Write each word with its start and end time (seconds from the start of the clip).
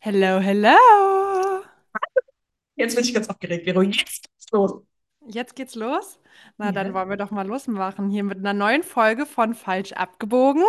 Hello, 0.00 0.38
hello. 0.40 0.70
Jetzt 2.76 2.94
bin 2.94 3.04
ich 3.04 3.12
ganz 3.14 3.28
aufgeregt, 3.28 3.64
Vero. 3.64 3.82
Jetzt 3.82 3.98
geht's 4.22 4.50
los. 4.52 4.82
Jetzt 5.26 5.56
geht's 5.56 5.74
los. 5.74 6.20
Na, 6.58 6.66
Ja. 6.66 6.72
dann 6.72 6.94
wollen 6.94 7.10
wir 7.10 7.16
doch 7.16 7.30
mal 7.30 7.46
losmachen 7.46 8.08
hier 8.10 8.22
mit 8.24 8.38
einer 8.38 8.52
neuen 8.54 8.82
Folge 8.82 9.26
von 9.26 9.54
Falsch 9.54 9.92
abgebogen. 9.92 10.62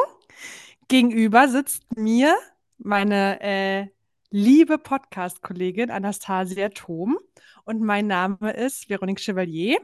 Gegenüber 0.87 1.47
sitzt 1.47 1.95
mir 1.97 2.35
meine 2.77 3.39
äh, 3.41 3.87
liebe 4.29 4.77
Podcast-Kollegin 4.77 5.91
Anastasia 5.91 6.69
Thom 6.69 7.17
und 7.65 7.81
mein 7.81 8.07
Name 8.07 8.51
ist 8.51 8.89
Veronique 8.89 9.19
Chevalier. 9.21 9.79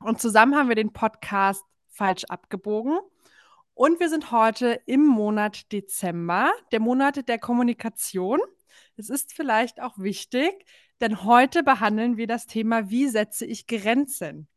Und 0.00 0.20
zusammen 0.20 0.54
haben 0.56 0.68
wir 0.68 0.76
den 0.76 0.92
Podcast 0.92 1.64
Falsch 1.88 2.24
abgebogen. 2.24 2.98
Und 3.78 4.00
wir 4.00 4.08
sind 4.08 4.32
heute 4.32 4.80
im 4.86 5.06
Monat 5.06 5.70
Dezember, 5.70 6.50
der 6.72 6.80
Monat 6.80 7.28
der 7.28 7.38
Kommunikation. 7.38 8.40
Es 8.96 9.08
ist 9.08 9.32
vielleicht 9.32 9.80
auch 9.80 9.96
wichtig, 10.00 10.66
denn 11.00 11.22
heute 11.22 11.62
behandeln 11.62 12.16
wir 12.16 12.26
das 12.26 12.46
Thema, 12.46 12.90
wie 12.90 13.06
setze 13.06 13.46
ich 13.46 13.68
Grenzen? 13.68 14.48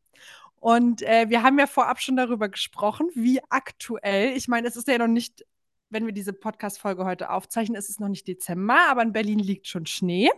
Und 0.56 1.04
äh, 1.04 1.30
wir 1.30 1.44
haben 1.44 1.60
ja 1.60 1.68
vorab 1.68 2.02
schon 2.02 2.16
darüber 2.16 2.50
gesprochen, 2.50 3.12
wie 3.14 3.40
aktuell, 3.52 4.36
ich 4.36 4.48
meine, 4.48 4.68
es 4.68 4.76
ist 4.76 4.88
ja 4.88 4.98
noch 4.98 5.06
nicht, 5.06 5.46
wenn 5.92 6.08
wir 6.08 6.14
diese 6.14 6.34
Podcast-Folge 6.34 7.06
heute 7.06 7.30
aufzeichnen, 7.30 7.78
ist 7.78 7.92
es 7.92 8.00
noch 8.00 8.10
nicht 8.10 8.28
Dezember, 8.28 8.88
aber 8.90 9.04
in 9.04 9.14
Berlin 9.14 9.38
liegt 9.38 9.68
schon 9.68 9.86
Schnee. 9.86 10.32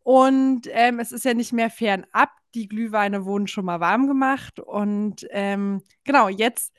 Und 0.00 0.62
ähm, 0.72 0.98
es 0.98 1.12
ist 1.12 1.24
ja 1.24 1.32
nicht 1.32 1.52
mehr 1.52 1.70
fernab. 1.70 2.30
Die 2.54 2.66
Glühweine 2.66 3.24
wurden 3.24 3.46
schon 3.46 3.66
mal 3.66 3.78
warm 3.78 4.08
gemacht. 4.08 4.58
Und 4.58 5.28
ähm, 5.30 5.84
genau, 6.02 6.28
jetzt 6.28 6.74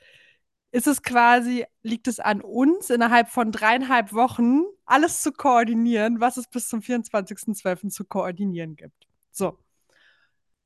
ist 0.72 0.86
es 0.86 1.02
quasi, 1.02 1.66
liegt 1.82 2.06
es 2.08 2.20
an 2.20 2.40
uns, 2.40 2.90
innerhalb 2.90 3.28
von 3.28 3.52
dreieinhalb 3.52 4.12
Wochen 4.12 4.62
alles 4.84 5.22
zu 5.22 5.32
koordinieren, 5.32 6.20
was 6.20 6.36
es 6.36 6.46
bis 6.48 6.68
zum 6.68 6.80
24.12. 6.80 7.88
zu 7.88 8.04
koordinieren 8.04 8.76
gibt. 8.76 9.06
So. 9.30 9.58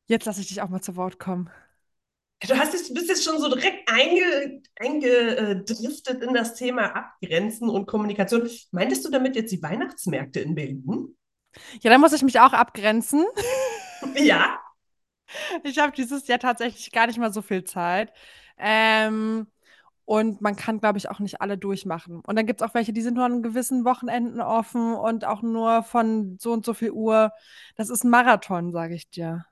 Jetzt 0.06 0.27
lasse 0.27 0.41
ich 0.41 0.48
dich 0.48 0.61
auch 0.61 0.69
mal 0.69 0.83
zu 0.83 0.97
Wort 0.97 1.19
kommen. 1.19 1.51
Du 2.47 2.59
hast 2.59 2.75
jetzt, 2.75 2.93
bist 2.93 3.09
jetzt 3.09 3.25
schon 3.25 3.39
so 3.39 3.48
direkt 3.48 3.89
einge, 3.91 4.61
eingedriftet 4.77 6.23
in 6.23 6.34
das 6.34 6.55
Thema 6.55 6.95
Abgrenzen 6.95 7.71
und 7.71 7.87
Kommunikation. 7.87 8.48
Meintest 8.71 9.05
du 9.06 9.11
damit 9.11 9.34
jetzt 9.34 9.50
die 9.50 9.62
Weihnachtsmärkte 9.62 10.41
in 10.41 10.55
Berlin? 10.55 11.17
Ja, 11.81 11.91
dann 11.91 12.00
muss 12.00 12.12
ich 12.12 12.23
mich 12.23 12.41
auch 12.41 12.53
abgrenzen. 12.53 13.25
Ja. 14.17 14.61
Ich 15.62 15.78
habe 15.78 15.93
dieses 15.93 16.27
Jahr 16.27 16.39
tatsächlich 16.39 16.93
gar 16.93 17.06
nicht 17.06 17.19
mal 17.19 17.33
so 17.33 17.41
viel 17.41 17.65
Zeit. 17.65 18.12
Ähm, 18.59 19.47
und 20.05 20.41
man 20.41 20.56
kann, 20.56 20.80
glaube 20.80 20.98
ich, 20.98 21.08
auch 21.10 21.19
nicht 21.19 21.41
alle 21.41 21.56
durchmachen. 21.56 22.20
Und 22.20 22.36
dann 22.36 22.47
gibt 22.47 22.60
es 22.60 22.69
auch 22.69 22.74
welche, 22.74 22.92
die 22.92 23.02
sind 23.02 23.14
nur 23.14 23.24
an 23.24 23.42
gewissen 23.42 23.84
Wochenenden 23.84 24.41
offen 24.41 24.94
und 24.94 25.24
auch 25.24 25.42
nur 25.42 25.83
von 25.83 26.36
so 26.38 26.52
und 26.52 26.64
so 26.64 26.74
viel 26.74 26.91
Uhr. 26.91 27.33
Das 27.77 27.91
ist 27.91 28.05
ein 28.05 28.10
Marathon, 28.10 28.72
sage 28.72 28.94
ich 28.94 29.08
dir. 29.08 29.47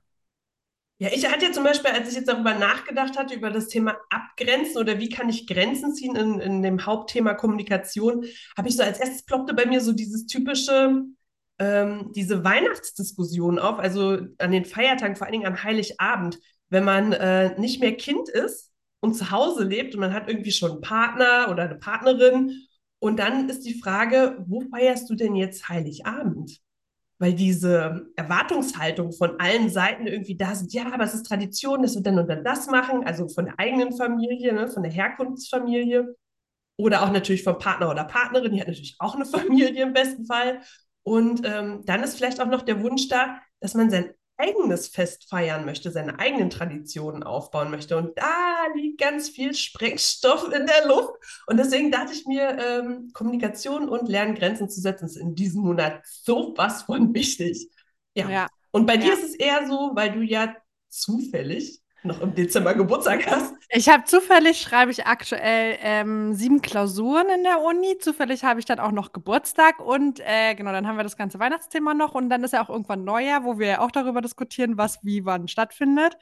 Ja, 0.99 1.09
ich 1.11 1.29
hatte 1.29 1.47
ja 1.47 1.51
zum 1.51 1.63
Beispiel, 1.63 1.91
als 1.91 2.07
ich 2.09 2.15
jetzt 2.15 2.29
darüber 2.29 2.53
nachgedacht 2.53 3.17
hatte, 3.17 3.33
über 3.33 3.49
das 3.49 3.67
Thema 3.67 3.97
Abgrenzen 4.09 4.77
oder 4.77 4.99
wie 4.99 5.09
kann 5.09 5.27
ich 5.27 5.47
Grenzen 5.47 5.93
ziehen 5.93 6.15
in, 6.15 6.39
in 6.39 6.61
dem 6.61 6.85
Hauptthema 6.85 7.33
Kommunikation, 7.33 8.25
habe 8.55 8.69
ich 8.69 8.77
so 8.77 8.83
als 8.83 8.99
erstes 8.99 9.25
ploppte 9.25 9.55
bei 9.55 9.65
mir 9.65 9.81
so 9.81 9.91
dieses 9.91 10.27
typische, 10.27 11.03
ähm, 11.59 12.11
diese 12.15 12.43
Weihnachtsdiskussion 12.43 13.57
auf, 13.59 13.79
also 13.79 14.19
an 14.37 14.51
den 14.51 14.65
Feiertagen, 14.65 15.15
vor 15.15 15.25
allen 15.25 15.33
Dingen 15.33 15.47
an 15.47 15.63
Heiligabend, 15.63 16.39
wenn 16.69 16.83
man 16.83 17.11
äh, 17.11 17.59
nicht 17.59 17.81
mehr 17.81 17.97
Kind 17.97 18.29
ist 18.29 18.72
und 19.03 19.15
zu 19.15 19.31
Hause 19.31 19.65
lebt 19.65 19.93
und 19.93 19.99
man 19.99 20.13
hat 20.13 20.29
irgendwie 20.29 20.51
schon 20.51 20.71
einen 20.71 20.81
Partner 20.81 21.49
oder 21.51 21.63
eine 21.63 21.75
Partnerin 21.75 22.67
und 22.99 23.19
dann 23.19 23.49
ist 23.49 23.65
die 23.65 23.77
Frage, 23.81 24.37
wo 24.47 24.61
feierst 24.61 25.09
du 25.09 25.15
denn 25.15 25.35
jetzt 25.35 25.67
Heiligabend? 25.67 26.61
Weil 27.19 27.33
diese 27.33 28.07
Erwartungshaltung 28.15 29.11
von 29.11 29.41
allen 29.41 29.69
Seiten 29.69 30.07
irgendwie 30.07 30.37
da 30.37 30.55
sind, 30.55 30.71
ja, 30.71 30.85
aber 30.93 31.03
es 31.03 31.13
ist 31.13 31.25
Tradition, 31.25 31.81
dass 31.81 31.95
wir 31.95 32.01
dann 32.01 32.17
und 32.17 32.29
dann 32.29 32.45
das 32.45 32.67
machen, 32.67 33.03
also 33.03 33.27
von 33.27 33.43
der 33.43 33.59
eigenen 33.59 33.91
Familie, 33.91 34.53
ne, 34.53 34.69
von 34.69 34.83
der 34.83 34.91
Herkunftsfamilie 34.93 36.15
oder 36.77 37.03
auch 37.03 37.11
natürlich 37.11 37.43
vom 37.43 37.57
Partner 37.57 37.89
oder 37.89 38.05
Partnerin, 38.05 38.53
die 38.53 38.61
hat 38.61 38.67
natürlich 38.69 38.95
auch 38.99 39.15
eine 39.15 39.25
Familie 39.25 39.83
im 39.83 39.91
besten 39.91 40.25
Fall. 40.25 40.61
Und 41.03 41.41
ähm, 41.43 41.81
dann 41.83 42.03
ist 42.03 42.15
vielleicht 42.15 42.39
auch 42.39 42.47
noch 42.47 42.61
der 42.61 42.81
Wunsch 42.81 43.09
da, 43.09 43.41
dass 43.59 43.73
man 43.73 43.89
sein 43.89 44.13
eigenes 44.37 44.87
Fest 44.87 45.29
feiern 45.29 45.65
möchte, 45.65 45.91
seine 45.91 46.19
eigenen 46.19 46.49
Traditionen 46.49 47.23
aufbauen 47.23 47.71
möchte. 47.71 47.97
Und 47.97 48.17
da 48.17 48.65
liegt 48.75 48.99
ganz 48.99 49.29
viel 49.29 49.53
Sprengstoff 49.53 50.45
in 50.51 50.65
der 50.65 50.87
Luft. 50.87 51.11
Und 51.47 51.57
deswegen 51.57 51.91
dachte 51.91 52.13
ich 52.13 52.25
mir, 52.25 52.57
ähm, 52.59 53.11
Kommunikation 53.13 53.87
und 53.89 54.09
Lernen 54.09 54.35
Grenzen 54.35 54.69
zu 54.69 54.81
setzen, 54.81 55.05
ist 55.05 55.17
in 55.17 55.35
diesem 55.35 55.61
Monat 55.63 56.01
so 56.05 56.53
was 56.57 56.83
von 56.83 57.13
wichtig. 57.13 57.69
Ja. 58.15 58.29
Ja. 58.29 58.47
Und 58.71 58.85
bei 58.87 58.97
dir 58.97 59.09
Ja. 59.09 59.13
ist 59.13 59.23
es 59.23 59.35
eher 59.35 59.67
so, 59.67 59.91
weil 59.93 60.11
du 60.11 60.21
ja 60.21 60.55
zufällig 60.89 61.81
noch 62.03 62.21
im 62.21 62.35
Dezember 62.35 62.73
Geburtstag 62.73 63.25
hast. 63.27 63.55
Ich 63.69 63.89
habe 63.89 64.03
zufällig, 64.03 64.61
schreibe 64.61 64.91
ich 64.91 65.05
aktuell 65.05 65.77
ähm, 65.81 66.33
sieben 66.33 66.61
Klausuren 66.61 67.27
in 67.35 67.43
der 67.43 67.61
Uni. 67.61 67.97
Zufällig 67.99 68.43
habe 68.43 68.59
ich 68.59 68.65
dann 68.65 68.79
auch 68.79 68.91
noch 68.91 69.13
Geburtstag 69.13 69.79
und 69.79 70.19
äh, 70.19 70.55
genau, 70.55 70.71
dann 70.71 70.87
haben 70.87 70.97
wir 70.97 71.03
das 71.03 71.17
ganze 71.17 71.39
Weihnachtsthema 71.39 71.93
noch 71.93 72.13
und 72.13 72.29
dann 72.29 72.43
ist 72.43 72.53
ja 72.53 72.63
auch 72.63 72.69
irgendwann 72.69 73.03
Neujahr, 73.03 73.43
wo 73.43 73.59
wir 73.59 73.67
ja 73.67 73.79
auch 73.79 73.91
darüber 73.91 74.21
diskutieren, 74.21 74.77
was 74.77 74.99
wie 75.03 75.25
wann 75.25 75.47
stattfindet. 75.47 76.17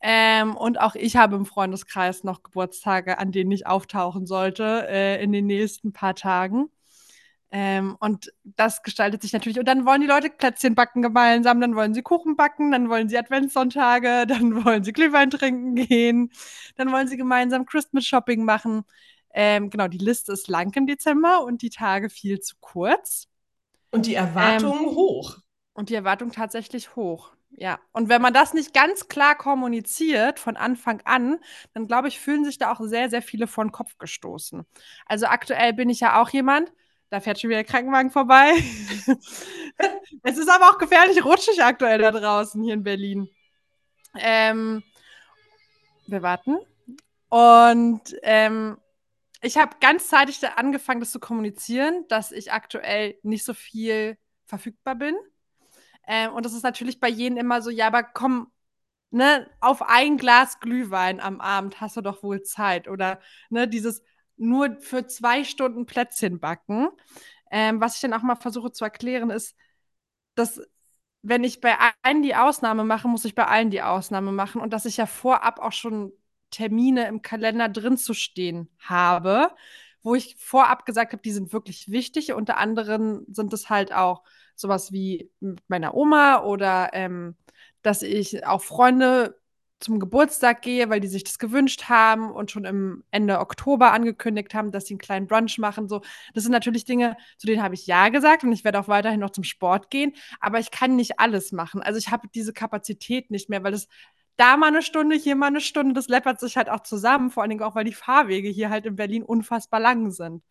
Ähm, 0.00 0.56
und 0.56 0.80
auch 0.80 0.96
ich 0.96 1.16
habe 1.16 1.36
im 1.36 1.46
Freundeskreis 1.46 2.24
noch 2.24 2.42
Geburtstage, 2.42 3.18
an 3.18 3.30
denen 3.30 3.52
ich 3.52 3.66
auftauchen 3.66 4.26
sollte 4.26 4.86
äh, 4.88 5.22
in 5.22 5.30
den 5.32 5.46
nächsten 5.46 5.92
paar 5.92 6.16
Tagen. 6.16 6.70
Ähm, 7.54 7.96
und 8.00 8.32
das 8.44 8.82
gestaltet 8.82 9.20
sich 9.20 9.34
natürlich. 9.34 9.58
Und 9.58 9.68
dann 9.68 9.84
wollen 9.84 10.00
die 10.00 10.06
Leute 10.06 10.30
Plätzchen 10.30 10.74
backen 10.74 11.02
gemeinsam, 11.02 11.60
dann 11.60 11.76
wollen 11.76 11.92
sie 11.92 12.00
Kuchen 12.00 12.34
backen, 12.34 12.72
dann 12.72 12.88
wollen 12.88 13.10
sie 13.10 13.18
Adventssonntage, 13.18 14.26
dann 14.26 14.64
wollen 14.64 14.84
sie 14.84 14.94
Glühwein 14.94 15.30
trinken 15.30 15.74
gehen, 15.74 16.32
dann 16.76 16.90
wollen 16.90 17.08
sie 17.08 17.18
gemeinsam 17.18 17.66
Christmas 17.66 18.06
Shopping 18.06 18.44
machen. 18.44 18.84
Ähm, 19.34 19.68
genau, 19.68 19.86
die 19.88 19.98
Liste 19.98 20.32
ist 20.32 20.48
lang 20.48 20.74
im 20.76 20.86
Dezember 20.86 21.44
und 21.44 21.60
die 21.60 21.70
Tage 21.70 22.08
viel 22.08 22.40
zu 22.40 22.56
kurz. 22.60 23.28
Und 23.90 24.06
die 24.06 24.14
Erwartungen 24.14 24.86
hoch. 24.86 25.36
Und 25.74 25.90
die 25.90 25.94
Erwartung 25.94 26.32
tatsächlich 26.32 26.96
hoch. 26.96 27.32
Ja. 27.50 27.80
Und 27.92 28.08
wenn 28.08 28.22
man 28.22 28.32
das 28.32 28.54
nicht 28.54 28.72
ganz 28.72 29.08
klar 29.08 29.34
kommuniziert 29.34 30.38
von 30.38 30.56
Anfang 30.56 31.02
an, 31.04 31.38
dann 31.74 31.86
glaube 31.86 32.08
ich, 32.08 32.18
fühlen 32.18 32.46
sich 32.46 32.56
da 32.56 32.72
auch 32.72 32.80
sehr, 32.80 33.10
sehr 33.10 33.20
viele 33.20 33.46
vor 33.46 33.64
den 33.64 33.72
Kopf 33.72 33.98
gestoßen. 33.98 34.64
Also 35.04 35.26
aktuell 35.26 35.74
bin 35.74 35.90
ich 35.90 36.00
ja 36.00 36.20
auch 36.20 36.30
jemand, 36.30 36.72
da 37.12 37.20
fährt 37.20 37.38
schon 37.38 37.50
wieder 37.50 37.62
der 37.62 37.70
Krankenwagen 37.70 38.10
vorbei. 38.10 38.54
es 40.22 40.38
ist 40.38 40.48
aber 40.48 40.70
auch 40.70 40.78
gefährlich 40.78 41.22
rutschig 41.22 41.62
aktuell 41.62 41.98
da 41.98 42.10
draußen 42.10 42.62
hier 42.62 42.72
in 42.72 42.82
Berlin. 42.82 43.28
Ähm, 44.18 44.82
wir 46.06 46.22
warten. 46.22 46.56
Und 47.28 48.16
ähm, 48.22 48.78
ich 49.42 49.58
habe 49.58 49.76
ganz 49.78 50.08
zeitig 50.08 50.40
da 50.40 50.54
angefangen, 50.54 51.00
das 51.00 51.12
zu 51.12 51.20
kommunizieren, 51.20 52.06
dass 52.08 52.32
ich 52.32 52.50
aktuell 52.50 53.18
nicht 53.22 53.44
so 53.44 53.52
viel 53.52 54.16
verfügbar 54.46 54.94
bin. 54.94 55.14
Ähm, 56.08 56.32
und 56.32 56.46
das 56.46 56.54
ist 56.54 56.62
natürlich 56.62 56.98
bei 56.98 57.10
jedem 57.10 57.36
immer 57.36 57.60
so, 57.60 57.68
ja, 57.68 57.88
aber 57.88 58.04
komm, 58.04 58.50
ne, 59.10 59.50
auf 59.60 59.82
ein 59.82 60.16
Glas 60.16 60.60
Glühwein 60.60 61.20
am 61.20 61.42
Abend 61.42 61.78
hast 61.82 61.98
du 61.98 62.00
doch 62.00 62.22
wohl 62.22 62.40
Zeit. 62.42 62.88
Oder 62.88 63.20
ne, 63.50 63.68
dieses 63.68 64.02
nur 64.42 64.76
für 64.80 65.06
zwei 65.06 65.44
Stunden 65.44 65.86
Plätzchen 65.86 66.40
backen. 66.40 66.88
Ähm, 67.50 67.80
was 67.80 67.96
ich 67.96 68.00
dann 68.00 68.14
auch 68.14 68.22
mal 68.22 68.36
versuche 68.36 68.72
zu 68.72 68.84
erklären, 68.84 69.30
ist, 69.30 69.56
dass 70.34 70.60
wenn 71.22 71.44
ich 71.44 71.60
bei 71.60 71.76
einem 72.02 72.22
die 72.22 72.34
Ausnahme 72.34 72.84
mache, 72.84 73.08
muss 73.08 73.24
ich 73.24 73.34
bei 73.34 73.46
allen 73.46 73.70
die 73.70 73.82
Ausnahme 73.82 74.32
machen 74.32 74.60
und 74.60 74.72
dass 74.72 74.86
ich 74.86 74.96
ja 74.96 75.06
vorab 75.06 75.60
auch 75.60 75.72
schon 75.72 76.12
Termine 76.50 77.06
im 77.08 77.22
Kalender 77.22 77.68
drin 77.68 77.96
zu 77.96 78.14
stehen 78.14 78.68
habe, 78.78 79.50
wo 80.02 80.14
ich 80.14 80.36
vorab 80.38 80.84
gesagt 80.84 81.12
habe, 81.12 81.22
die 81.22 81.30
sind 81.32 81.52
wirklich 81.52 81.90
wichtig. 81.90 82.32
Unter 82.32 82.58
anderem 82.58 83.24
sind 83.28 83.52
es 83.52 83.70
halt 83.70 83.92
auch 83.92 84.22
sowas 84.56 84.92
wie 84.92 85.30
mit 85.40 85.60
meiner 85.68 85.94
Oma 85.94 86.42
oder 86.42 86.90
ähm, 86.92 87.36
dass 87.82 88.02
ich 88.02 88.46
auch 88.46 88.62
Freunde 88.62 89.40
zum 89.82 90.00
Geburtstag 90.00 90.62
gehe, 90.62 90.88
weil 90.90 91.00
die 91.00 91.08
sich 91.08 91.24
das 91.24 91.38
gewünscht 91.38 91.88
haben 91.88 92.30
und 92.30 92.50
schon 92.50 92.64
im 92.64 93.04
Ende 93.10 93.40
Oktober 93.40 93.92
angekündigt 93.92 94.54
haben, 94.54 94.72
dass 94.72 94.86
sie 94.86 94.94
einen 94.94 95.00
kleinen 95.00 95.26
Brunch 95.26 95.58
machen. 95.58 95.88
So, 95.88 96.00
das 96.34 96.44
sind 96.44 96.52
natürlich 96.52 96.84
Dinge, 96.84 97.16
zu 97.38 97.46
denen 97.46 97.62
habe 97.62 97.74
ich 97.74 97.86
ja 97.86 98.08
gesagt 98.08 98.44
und 98.44 98.52
ich 98.52 98.64
werde 98.64 98.80
auch 98.80 98.88
weiterhin 98.88 99.20
noch 99.20 99.30
zum 99.30 99.44
Sport 99.44 99.90
gehen, 99.90 100.14
aber 100.40 100.58
ich 100.58 100.70
kann 100.70 100.96
nicht 100.96 101.20
alles 101.20 101.52
machen. 101.52 101.82
Also 101.82 101.98
ich 101.98 102.10
habe 102.10 102.28
diese 102.34 102.52
Kapazität 102.52 103.30
nicht 103.30 103.48
mehr, 103.48 103.62
weil 103.64 103.74
es 103.74 103.88
da 104.36 104.56
mal 104.56 104.68
eine 104.68 104.82
Stunde, 104.82 105.16
hier 105.16 105.36
mal 105.36 105.46
eine 105.46 105.60
Stunde, 105.60 105.94
das 105.94 106.08
läppert 106.08 106.40
sich 106.40 106.56
halt 106.56 106.70
auch 106.70 106.80
zusammen, 106.80 107.30
vor 107.30 107.42
allen 107.42 107.50
Dingen 107.50 107.62
auch, 107.62 107.74
weil 107.74 107.84
die 107.84 107.92
Fahrwege 107.92 108.48
hier 108.48 108.70
halt 108.70 108.86
in 108.86 108.96
Berlin 108.96 109.22
unfassbar 109.22 109.80
lang 109.80 110.10
sind. 110.10 110.42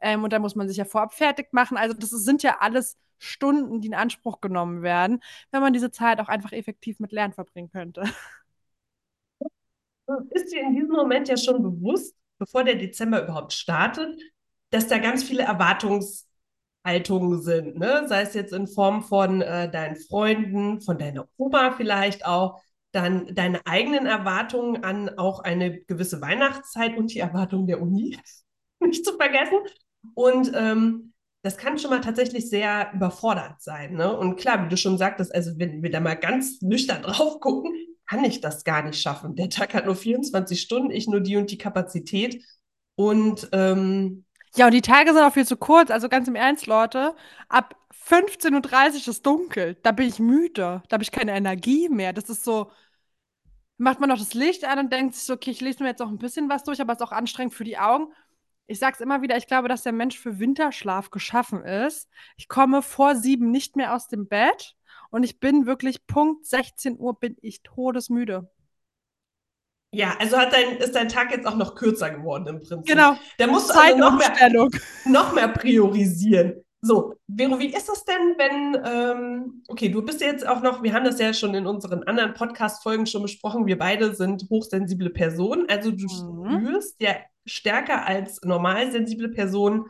Ähm, 0.00 0.24
und 0.24 0.32
da 0.32 0.38
muss 0.38 0.56
man 0.56 0.68
sich 0.68 0.76
ja 0.76 0.84
vorab 0.84 1.14
fertig 1.14 1.52
machen. 1.52 1.76
Also 1.76 1.94
das 1.94 2.10
sind 2.10 2.42
ja 2.42 2.58
alles 2.60 2.98
Stunden, 3.18 3.80
die 3.80 3.88
in 3.88 3.94
Anspruch 3.94 4.40
genommen 4.40 4.82
werden, 4.82 5.22
wenn 5.52 5.62
man 5.62 5.72
diese 5.72 5.92
Zeit 5.92 6.20
auch 6.20 6.28
einfach 6.28 6.52
effektiv 6.52 6.98
mit 6.98 7.12
Lernen 7.12 7.32
verbringen 7.32 7.70
könnte. 7.70 8.02
Ist 10.30 10.52
dir 10.52 10.62
in 10.62 10.74
diesem 10.74 10.92
Moment 10.92 11.28
ja 11.28 11.36
schon 11.36 11.62
bewusst, 11.62 12.14
bevor 12.38 12.64
der 12.64 12.76
Dezember 12.76 13.22
überhaupt 13.22 13.52
startet, 13.52 14.20
dass 14.70 14.88
da 14.88 14.98
ganz 14.98 15.22
viele 15.22 15.42
Erwartungshaltungen 15.42 17.42
sind, 17.42 17.78
ne? 17.78 18.04
Sei 18.08 18.22
es 18.22 18.34
jetzt 18.34 18.52
in 18.52 18.66
Form 18.66 19.02
von 19.02 19.42
äh, 19.42 19.70
deinen 19.70 19.96
Freunden, 19.96 20.80
von 20.80 20.98
deiner 20.98 21.28
Oma 21.36 21.72
vielleicht 21.72 22.26
auch, 22.26 22.60
dann 22.92 23.34
deine 23.34 23.64
eigenen 23.66 24.06
Erwartungen 24.06 24.84
an 24.84 25.18
auch 25.18 25.40
eine 25.40 25.80
gewisse 25.82 26.20
Weihnachtszeit 26.20 26.96
und 26.96 27.12
die 27.12 27.20
Erwartungen 27.20 27.66
der 27.66 27.80
Uni, 27.80 28.18
nicht 28.80 29.04
zu 29.04 29.16
vergessen. 29.16 29.58
Und 30.14 30.52
ähm, 30.54 31.12
das 31.42 31.56
kann 31.56 31.78
schon 31.78 31.90
mal 31.90 32.00
tatsächlich 32.00 32.48
sehr 32.48 32.92
überfordert 32.94 33.60
sein. 33.60 33.94
Ne? 33.94 34.16
Und 34.16 34.36
klar, 34.36 34.64
wie 34.64 34.68
du 34.68 34.76
schon 34.76 34.98
sagtest, 34.98 35.34
also 35.34 35.58
wenn 35.58 35.82
wir 35.82 35.90
da 35.90 36.00
mal 36.00 36.14
ganz 36.14 36.62
nüchtern 36.62 37.02
drauf 37.02 37.40
gucken, 37.40 37.74
kann 38.12 38.24
ich 38.24 38.42
das 38.42 38.64
gar 38.64 38.82
nicht 38.82 39.00
schaffen. 39.00 39.36
Der 39.36 39.48
Tag 39.48 39.72
hat 39.72 39.86
nur 39.86 39.96
24 39.96 40.60
Stunden, 40.60 40.90
ich 40.90 41.08
nur 41.08 41.20
die 41.20 41.38
und 41.38 41.50
die 41.50 41.56
Kapazität. 41.56 42.44
Und 42.94 43.48
ähm, 43.52 44.26
ja, 44.54 44.66
und 44.66 44.74
die 44.74 44.82
Tage 44.82 45.14
sind 45.14 45.22
auch 45.22 45.32
viel 45.32 45.46
zu 45.46 45.56
kurz. 45.56 45.90
Also 45.90 46.10
ganz 46.10 46.28
im 46.28 46.34
Ernst, 46.34 46.66
Leute, 46.66 47.14
ab 47.48 47.74
15.30 48.06 48.90
Uhr 48.90 48.96
ist 48.96 49.08
es 49.08 49.22
dunkel. 49.22 49.78
Da 49.82 49.92
bin 49.92 50.08
ich 50.08 50.18
müde. 50.18 50.82
Da 50.88 50.94
habe 50.94 51.02
ich 51.02 51.10
keine 51.10 51.32
Energie 51.32 51.88
mehr. 51.88 52.12
Das 52.12 52.28
ist 52.28 52.44
so, 52.44 52.70
macht 53.78 53.98
man 53.98 54.10
noch 54.10 54.18
das 54.18 54.34
Licht 54.34 54.66
an 54.66 54.78
und 54.78 54.92
denkt 54.92 55.14
sich 55.14 55.24
so, 55.24 55.32
okay, 55.32 55.50
ich 55.50 55.62
lese 55.62 55.82
mir 55.82 55.88
jetzt 55.88 56.00
noch 56.00 56.10
ein 56.10 56.18
bisschen 56.18 56.50
was 56.50 56.64
durch, 56.64 56.82
aber 56.82 56.92
es 56.92 56.98
ist 56.98 57.06
auch 57.06 57.12
anstrengend 57.12 57.54
für 57.54 57.64
die 57.64 57.78
Augen. 57.78 58.12
Ich 58.66 58.78
sage 58.78 58.94
es 58.94 59.00
immer 59.00 59.22
wieder, 59.22 59.38
ich 59.38 59.46
glaube, 59.46 59.68
dass 59.68 59.84
der 59.84 59.92
Mensch 59.92 60.18
für 60.18 60.38
Winterschlaf 60.38 61.10
geschaffen 61.10 61.64
ist. 61.64 62.10
Ich 62.36 62.48
komme 62.48 62.82
vor 62.82 63.16
sieben 63.16 63.50
nicht 63.50 63.74
mehr 63.74 63.94
aus 63.94 64.06
dem 64.08 64.28
Bett 64.28 64.76
und 65.12 65.22
ich 65.22 65.38
bin 65.38 65.66
wirklich 65.66 66.06
Punkt 66.06 66.46
16 66.46 66.98
Uhr 66.98 67.18
bin 67.18 67.36
ich 67.42 67.62
todesmüde. 67.62 68.50
Ja, 69.94 70.16
also 70.18 70.38
hat 70.38 70.54
dein, 70.54 70.78
ist 70.78 70.94
dein 70.94 71.08
Tag 71.08 71.30
jetzt 71.32 71.46
auch 71.46 71.54
noch 71.54 71.74
kürzer 71.74 72.10
geworden 72.10 72.46
im 72.46 72.60
Prinzip. 72.60 72.86
Genau. 72.86 73.14
Da 73.36 73.46
musst 73.46 73.68
du 73.68 73.78
also 73.78 73.98
noch 73.98 74.16
mehr, 74.16 74.70
noch 75.04 75.34
mehr 75.34 75.48
priorisieren. 75.48 76.64
So, 76.80 77.14
Vero, 77.28 77.60
wie 77.60 77.72
ist 77.72 77.88
das 77.88 78.04
denn, 78.04 78.34
wenn, 78.38 78.82
ähm, 78.84 79.62
okay, 79.68 79.88
du 79.90 80.02
bist 80.02 80.20
jetzt 80.20 80.44
auch 80.48 80.62
noch, 80.62 80.82
wir 80.82 80.94
haben 80.94 81.04
das 81.04 81.20
ja 81.20 81.32
schon 81.32 81.54
in 81.54 81.66
unseren 81.66 82.02
anderen 82.04 82.32
Podcast-Folgen 82.32 83.06
schon 83.06 83.22
besprochen, 83.22 83.66
wir 83.66 83.78
beide 83.78 84.16
sind 84.16 84.46
hochsensible 84.50 85.10
Personen, 85.10 85.68
also 85.68 85.92
du 85.92 86.06
mhm. 86.06 86.66
spürst 86.66 87.00
ja 87.00 87.16
stärker 87.44 88.04
als 88.04 88.40
normal 88.42 88.90
sensible 88.90 89.28
Personen 89.28 89.84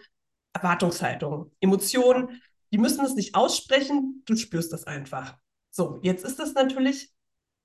Erwartungshaltung, 0.52 1.50
Emotionen, 1.60 2.42
die 2.72 2.78
müssen 2.78 3.04
es 3.04 3.14
nicht 3.14 3.34
aussprechen, 3.34 4.22
du 4.26 4.34
spürst 4.36 4.72
das 4.72 4.84
einfach. 4.84 5.36
So, 5.70 6.00
jetzt 6.02 6.24
ist 6.24 6.38
das 6.38 6.54
natürlich 6.54 7.10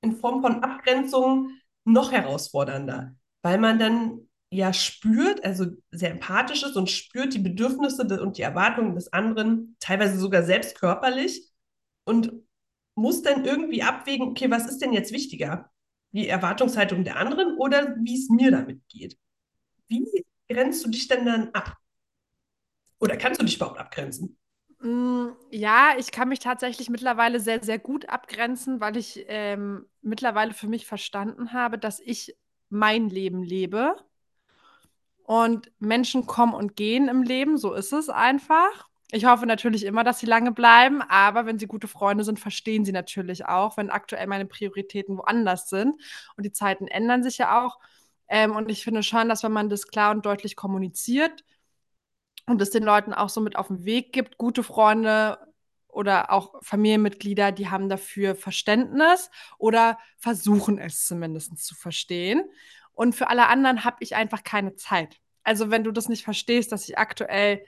in 0.02 0.16
Form 0.16 0.42
von 0.42 0.64
Abgrenzung 0.64 1.52
noch 1.86 2.12
herausfordernder, 2.12 3.16
weil 3.42 3.58
man 3.58 3.80
dann 3.80 4.28
ja 4.50 4.74
spürt, 4.74 5.44
also 5.44 5.66
sehr 5.92 6.12
empathisch 6.12 6.64
ist 6.64 6.76
und 6.76 6.90
spürt 6.90 7.34
die 7.34 7.40
Bedürfnisse 7.40 8.04
und 8.22 8.38
die 8.38 8.42
Erwartungen 8.42 8.96
des 8.96 9.12
anderen, 9.12 9.76
teilweise 9.80 10.18
sogar 10.18 10.44
selbst 10.44 10.80
körperlich 10.80 11.50
und 12.06 12.32
muss 12.96 13.22
dann 13.22 13.46
irgendwie 13.46 13.84
abwägen, 13.84 14.30
okay, 14.30 14.50
was 14.50 14.68
ist 14.68 14.80
denn 14.80 14.94
jetzt 14.94 15.12
wichtiger? 15.12 15.70
Die 16.12 16.28
Erwartungshaltung 16.28 17.04
der 17.04 17.18
anderen 17.18 17.58
oder 17.58 17.96
wie 18.00 18.18
es 18.18 18.30
mir 18.30 18.52
damit 18.52 18.82
geht? 18.88 19.18
Wie 19.88 20.26
grenzt 20.50 20.86
du 20.86 20.90
dich 20.90 21.08
denn 21.08 21.26
dann 21.26 21.50
ab? 21.50 21.76
Oder 23.00 23.18
kannst 23.18 23.42
du 23.42 23.46
dich 23.46 23.58
überhaupt 23.58 23.80
abgrenzen? 23.80 24.38
Mm, 24.80 25.30
ja, 25.52 25.96
ich 25.98 26.12
kann 26.12 26.30
mich 26.30 26.40
tatsächlich 26.40 26.90
mittlerweile 26.90 27.40
sehr, 27.40 27.64
sehr 27.64 27.80
gut 27.80 28.10
abgrenzen, 28.10 28.80
weil 28.80 28.98
ich 28.98 29.26
ähm, 29.28 29.86
mittlerweile 30.02 30.54
für 30.54 30.68
mich 30.68 30.86
verstanden 30.86 31.54
habe, 31.54 31.78
dass 31.80 32.00
ich 32.00 32.36
mein 32.70 33.10
Leben 33.10 33.42
lebe 33.44 33.96
und 35.24 35.72
Menschen 35.80 36.28
kommen 36.28 36.54
und 36.54 36.76
gehen 36.76 37.08
im 37.10 37.24
Leben, 37.24 37.58
so 37.58 37.74
ist 37.74 37.92
es 37.92 38.10
einfach. 38.10 38.88
Ich 39.12 39.26
hoffe 39.26 39.46
natürlich 39.46 39.84
immer, 39.86 40.04
dass 40.04 40.20
sie 40.20 40.26
lange 40.26 40.52
bleiben, 40.52 41.02
aber 41.02 41.46
wenn 41.46 41.60
sie 41.60 41.68
gute 41.68 41.88
Freunde 41.88 42.24
sind, 42.24 42.40
verstehen 42.40 42.86
sie 42.86 42.92
natürlich 42.92 43.46
auch, 43.46 43.78
wenn 43.78 43.90
aktuell 43.90 44.28
meine 44.28 44.46
Prioritäten 44.46 45.18
woanders 45.18 45.70
sind. 45.70 45.96
Und 46.36 46.46
die 46.46 46.52
Zeiten 46.52 46.88
ändern 46.88 47.24
sich 47.24 47.38
ja 47.38 47.64
auch. 47.64 47.80
Ähm, 48.28 48.56
und 48.56 48.70
ich 48.70 48.84
finde 48.84 49.04
schon, 49.04 49.30
dass 49.30 49.44
wenn 49.44 49.54
man 49.54 49.70
das 49.70 49.88
klar 49.88 50.12
und 50.12 50.26
deutlich 50.26 50.56
kommuniziert 50.58 51.44
und 52.48 52.62
es 52.62 52.72
den 52.72 52.84
Leuten 52.84 53.14
auch 53.14 53.30
so 53.30 53.42
mit 53.42 53.56
auf 53.56 53.68
den 53.68 53.86
Weg 53.86 54.14
gibt, 54.14 54.38
gute 54.38 54.64
Freunde 54.64 55.38
oder 55.88 56.32
auch 56.32 56.56
Familienmitglieder, 56.64 57.52
die 57.52 57.70
haben 57.70 57.90
dafür 57.90 58.36
Verständnis 58.36 59.30
oder 59.58 60.00
versuchen 60.18 60.78
es 60.80 61.06
zumindest 61.06 61.58
zu 61.64 61.76
verstehen. 61.76 62.44
Und 62.94 63.16
für 63.16 63.30
alle 63.30 63.48
anderen 63.48 63.84
habe 63.84 63.98
ich 64.00 64.16
einfach 64.16 64.44
keine 64.44 64.76
Zeit. 64.76 65.20
Also 65.44 65.70
wenn 65.70 65.84
du 65.84 65.92
das 65.92 66.10
nicht 66.10 66.24
verstehst, 66.24 66.72
dass 66.72 66.88
ich 66.88 66.98
aktuell 66.98 67.64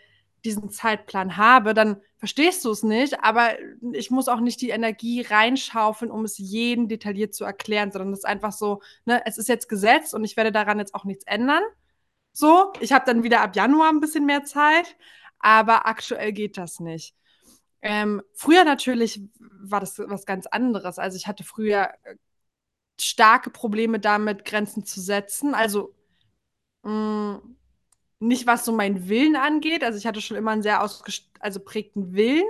diesen 0.45 0.69
Zeitplan 0.69 1.37
habe, 1.37 1.73
dann 1.73 2.01
verstehst 2.17 2.63
du 2.63 2.71
es 2.71 2.83
nicht, 2.83 3.21
aber 3.21 3.51
ich 3.91 4.09
muss 4.09 4.27
auch 4.29 4.39
nicht 4.39 4.61
die 4.61 4.69
Energie 4.69 5.21
reinschaufeln, 5.21 6.11
um 6.11 6.23
es 6.23 6.37
jeden 6.37 6.87
detailliert 6.87 7.33
zu 7.33 7.43
erklären, 7.43 7.91
sondern 7.91 8.13
es 8.13 8.19
ist 8.19 8.25
einfach 8.25 8.53
so, 8.53 8.81
ne, 9.05 9.21
es 9.25 9.37
ist 9.37 9.49
jetzt 9.49 9.67
Gesetz 9.67 10.13
und 10.13 10.23
ich 10.23 10.37
werde 10.37 10.51
daran 10.51 10.79
jetzt 10.79 10.95
auch 10.95 11.03
nichts 11.03 11.25
ändern. 11.25 11.63
So, 12.31 12.73
ich 12.79 12.91
habe 12.91 13.05
dann 13.05 13.23
wieder 13.23 13.41
ab 13.41 13.55
Januar 13.55 13.89
ein 13.89 13.99
bisschen 13.99 14.25
mehr 14.25 14.43
Zeit, 14.43 14.95
aber 15.39 15.85
aktuell 15.87 16.31
geht 16.33 16.57
das 16.57 16.79
nicht. 16.79 17.15
Ähm, 17.81 18.21
früher 18.33 18.65
natürlich 18.65 19.21
war 19.39 19.79
das 19.79 19.99
was 19.99 20.25
ganz 20.25 20.47
anderes. 20.47 20.99
Also 20.99 21.17
ich 21.17 21.27
hatte 21.27 21.43
früher 21.43 21.89
äh, 22.03 22.15
starke 22.99 23.49
Probleme 23.49 23.99
damit, 23.99 24.45
Grenzen 24.45 24.85
zu 24.85 25.01
setzen. 25.01 25.53
Also 25.55 25.95
mh, 26.83 26.91
mm, 27.41 27.55
nicht 28.19 28.47
was 28.47 28.65
so 28.65 28.71
meinen 28.73 29.07
Willen 29.09 29.35
angeht. 29.35 29.83
Also 29.83 29.97
ich 29.97 30.05
hatte 30.05 30.21
schon 30.21 30.37
immer 30.37 30.51
einen 30.51 30.61
sehr 30.63 30.81
also 30.81 31.61
Willen, 32.13 32.45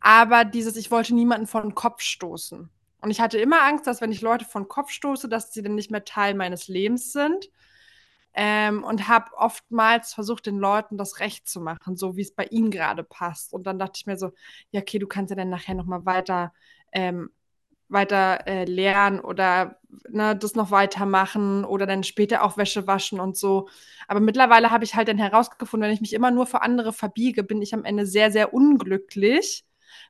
aber 0.00 0.44
dieses, 0.44 0.76
ich 0.76 0.90
wollte 0.90 1.14
niemanden 1.14 1.46
von 1.46 1.62
den 1.62 1.74
Kopf 1.74 2.02
stoßen. 2.02 2.70
Und 3.02 3.10
ich 3.10 3.20
hatte 3.20 3.38
immer 3.38 3.62
Angst, 3.62 3.86
dass 3.86 4.00
wenn 4.02 4.12
ich 4.12 4.20
Leute 4.20 4.44
von 4.44 4.68
Kopf 4.68 4.90
stoße, 4.90 5.28
dass 5.28 5.52
sie 5.52 5.62
dann 5.62 5.74
nicht 5.74 5.90
mehr 5.90 6.04
Teil 6.04 6.34
meines 6.34 6.68
Lebens 6.68 7.12
sind. 7.12 7.50
Ähm, 8.34 8.84
und 8.84 9.08
habe 9.08 9.32
oftmals 9.36 10.14
versucht, 10.14 10.46
den 10.46 10.58
Leuten 10.58 10.96
das 10.96 11.20
Recht 11.20 11.48
zu 11.48 11.60
machen, 11.60 11.96
so 11.96 12.16
wie 12.16 12.22
es 12.22 12.34
bei 12.34 12.44
ihnen 12.46 12.70
gerade 12.70 13.02
passt. 13.02 13.52
Und 13.52 13.66
dann 13.66 13.78
dachte 13.78 13.94
ich 13.96 14.06
mir 14.06 14.16
so, 14.16 14.32
ja, 14.70 14.80
okay, 14.80 14.98
du 14.98 15.08
kannst 15.08 15.30
ja 15.30 15.36
dann 15.36 15.50
nachher 15.50 15.74
noch 15.74 15.86
mal 15.86 16.04
weiter 16.06 16.52
ähm, 16.92 17.30
weiter 17.90 18.46
äh, 18.46 18.64
lernen 18.64 19.20
oder 19.20 19.80
ne, 20.08 20.36
das 20.36 20.54
noch 20.54 20.70
weitermachen 20.70 21.64
oder 21.64 21.86
dann 21.86 22.04
später 22.04 22.42
auch 22.44 22.56
Wäsche 22.56 22.86
waschen 22.86 23.20
und 23.20 23.36
so. 23.36 23.68
Aber 24.08 24.20
mittlerweile 24.20 24.70
habe 24.70 24.84
ich 24.84 24.94
halt 24.94 25.08
dann 25.08 25.18
herausgefunden, 25.18 25.88
wenn 25.88 25.94
ich 25.94 26.00
mich 26.00 26.12
immer 26.12 26.30
nur 26.30 26.46
für 26.46 26.62
andere 26.62 26.92
verbiege, 26.92 27.42
bin 27.42 27.60
ich 27.62 27.74
am 27.74 27.84
Ende 27.84 28.06
sehr, 28.06 28.30
sehr 28.30 28.54
unglücklich, 28.54 29.64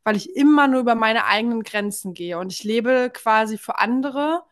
weil 0.05 0.17
ich 0.17 0.37
immer 0.37 0.69
nur 0.69 0.81
über 0.81 0.95
meine 0.95 1.25
eigenen 1.27 1.63
Grenzen 1.63 2.15
gehe 2.15 2.39
und 2.39 2.53
ich 2.53 2.65
lebe 2.65 3.11
quasi 3.13 3.59
für 3.59 3.79
andere. 3.79 4.43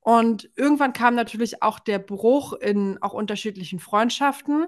Und 0.00 0.50
irgendwann 0.56 0.92
kam 0.92 1.14
natürlich 1.14 1.62
auch 1.62 1.78
der 1.78 1.98
Bruch 1.98 2.54
in 2.54 3.00
auch 3.02 3.12
unterschiedlichen 3.12 3.80
Freundschaften, 3.80 4.66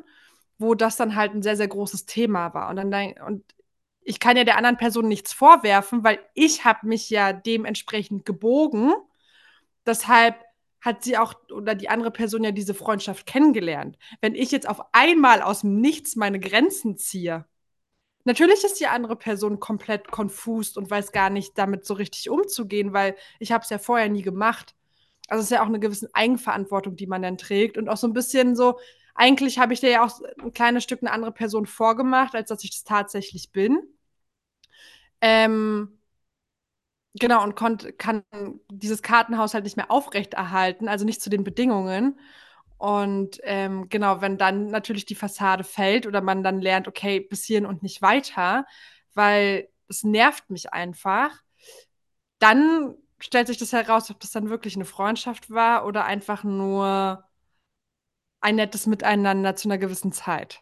wo 0.58 0.74
das 0.74 0.96
dann 0.96 1.16
halt 1.16 1.34
ein 1.34 1.42
sehr, 1.42 1.56
sehr 1.56 1.68
großes 1.68 2.06
Thema 2.06 2.54
war. 2.54 2.68
Und 2.68 2.76
dann, 2.76 3.14
und 3.26 3.44
ich 4.02 4.20
kann 4.20 4.36
ja 4.36 4.44
der 4.44 4.56
anderen 4.56 4.76
Person 4.76 5.08
nichts 5.08 5.32
vorwerfen, 5.32 6.04
weil 6.04 6.18
ich 6.34 6.64
habe 6.64 6.86
mich 6.86 7.08
ja 7.10 7.32
dementsprechend 7.32 8.24
gebogen. 8.24 8.92
Deshalb 9.86 10.36
hat 10.80 11.04
sie 11.04 11.16
auch 11.16 11.34
oder 11.50 11.74
die 11.74 11.88
andere 11.88 12.10
Person 12.10 12.44
ja 12.44 12.50
diese 12.50 12.74
Freundschaft 12.74 13.26
kennengelernt. 13.26 13.96
Wenn 14.20 14.34
ich 14.34 14.50
jetzt 14.50 14.68
auf 14.68 14.80
einmal 14.92 15.40
aus 15.42 15.60
dem 15.60 15.80
Nichts 15.80 16.16
meine 16.16 16.40
Grenzen 16.40 16.98
ziehe, 16.98 17.46
natürlich 18.24 18.64
ist 18.64 18.80
die 18.80 18.88
andere 18.88 19.16
Person 19.16 19.60
komplett 19.60 20.10
konfus 20.10 20.76
und 20.76 20.90
weiß 20.90 21.12
gar 21.12 21.30
nicht 21.30 21.56
damit 21.56 21.84
so 21.86 21.94
richtig 21.94 22.28
umzugehen, 22.30 22.92
weil 22.92 23.16
ich 23.38 23.52
habe 23.52 23.62
es 23.62 23.70
ja 23.70 23.78
vorher 23.78 24.08
nie 24.08 24.22
gemacht. 24.22 24.74
Also 25.32 25.40
es 25.40 25.46
ist 25.46 25.56
ja 25.56 25.62
auch 25.62 25.66
eine 25.66 25.80
gewisse 25.80 26.10
Eigenverantwortung, 26.14 26.96
die 26.96 27.06
man 27.06 27.22
dann 27.22 27.38
trägt 27.38 27.78
und 27.78 27.88
auch 27.88 27.96
so 27.96 28.06
ein 28.06 28.12
bisschen 28.12 28.54
so, 28.54 28.78
eigentlich 29.14 29.58
habe 29.58 29.72
ich 29.72 29.80
dir 29.80 29.90
ja 29.90 30.04
auch 30.04 30.20
ein 30.42 30.52
kleines 30.52 30.84
Stück 30.84 31.02
eine 31.02 31.10
andere 31.12 31.32
Person 31.32 31.66
vorgemacht, 31.66 32.34
als 32.34 32.48
dass 32.50 32.64
ich 32.64 32.70
das 32.70 32.84
tatsächlich 32.84 33.50
bin. 33.52 33.78
Ähm, 35.20 35.98
genau, 37.14 37.42
und 37.42 37.56
konnt, 37.56 37.98
kann 37.98 38.24
dieses 38.70 39.02
Kartenhaus 39.02 39.54
halt 39.54 39.64
nicht 39.64 39.76
mehr 39.76 39.90
aufrechterhalten, 39.90 40.88
also 40.88 41.04
nicht 41.04 41.22
zu 41.22 41.30
den 41.30 41.44
Bedingungen. 41.44 42.18
Und 42.78 43.40
ähm, 43.44 43.88
genau, 43.88 44.20
wenn 44.20 44.38
dann 44.38 44.68
natürlich 44.68 45.06
die 45.06 45.14
Fassade 45.14 45.64
fällt 45.64 46.06
oder 46.06 46.20
man 46.20 46.42
dann 46.42 46.60
lernt, 46.60 46.88
okay, 46.88 47.20
bis 47.20 47.44
hierhin 47.44 47.66
und 47.66 47.82
nicht 47.82 48.02
weiter, 48.02 48.66
weil 49.14 49.68
es 49.88 50.02
nervt 50.04 50.50
mich 50.50 50.72
einfach, 50.72 51.30
dann 52.38 52.94
stellt 53.22 53.46
sich 53.46 53.56
das 53.56 53.72
heraus, 53.72 54.10
ob 54.10 54.20
das 54.20 54.32
dann 54.32 54.50
wirklich 54.50 54.74
eine 54.76 54.84
Freundschaft 54.84 55.50
war 55.50 55.86
oder 55.86 56.04
einfach 56.04 56.44
nur 56.44 57.24
ein 58.40 58.56
nettes 58.56 58.86
Miteinander 58.86 59.54
zu 59.54 59.68
einer 59.68 59.78
gewissen 59.78 60.12
Zeit. 60.12 60.60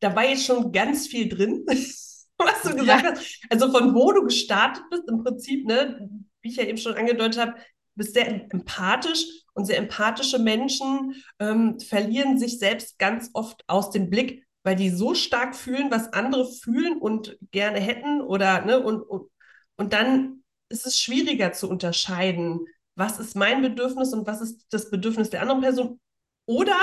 Da 0.00 0.14
war 0.14 0.24
jetzt 0.24 0.44
schon 0.44 0.72
ganz 0.72 1.06
viel 1.06 1.28
drin, 1.28 1.64
was 2.38 2.62
du 2.62 2.74
gesagt 2.74 3.04
ja. 3.04 3.12
hast. 3.12 3.44
Also 3.48 3.70
von 3.70 3.94
wo 3.94 4.12
du 4.12 4.24
gestartet 4.24 4.82
bist, 4.90 5.04
im 5.08 5.22
Prinzip, 5.22 5.66
ne, 5.66 6.08
wie 6.42 6.50
ich 6.50 6.56
ja 6.56 6.64
eben 6.64 6.78
schon 6.78 6.94
angedeutet 6.94 7.40
habe, 7.40 7.54
bist 7.94 8.14
sehr 8.14 8.28
empathisch 8.28 9.24
Und 9.54 9.64
sehr 9.64 9.78
empathische 9.78 10.38
Menschen 10.38 11.14
ähm, 11.38 11.80
verlieren 11.80 12.38
sich 12.38 12.58
selbst 12.58 12.98
ganz 12.98 13.30
oft 13.32 13.64
aus 13.68 13.90
dem 13.90 14.10
Blick, 14.10 14.44
weil 14.64 14.76
die 14.76 14.90
so 14.90 15.14
stark 15.14 15.56
fühlen, 15.56 15.90
was 15.90 16.12
andere 16.12 16.52
fühlen 16.52 16.98
und 16.98 17.38
gerne 17.52 17.78
hätten 17.80 18.20
oder, 18.20 18.62
ne, 18.66 18.80
und, 18.80 19.00
und, 19.02 19.30
und 19.76 19.92
dann 19.92 20.42
ist 20.68 20.86
es 20.86 20.98
schwieriger 20.98 21.52
zu 21.52 21.68
unterscheiden, 21.68 22.66
was 22.94 23.18
ist 23.18 23.36
mein 23.36 23.62
Bedürfnis 23.62 24.12
und 24.12 24.26
was 24.26 24.40
ist 24.40 24.66
das 24.70 24.90
Bedürfnis 24.90 25.30
der 25.30 25.42
anderen 25.42 25.60
Person. 25.60 26.00
Oder 26.46 26.78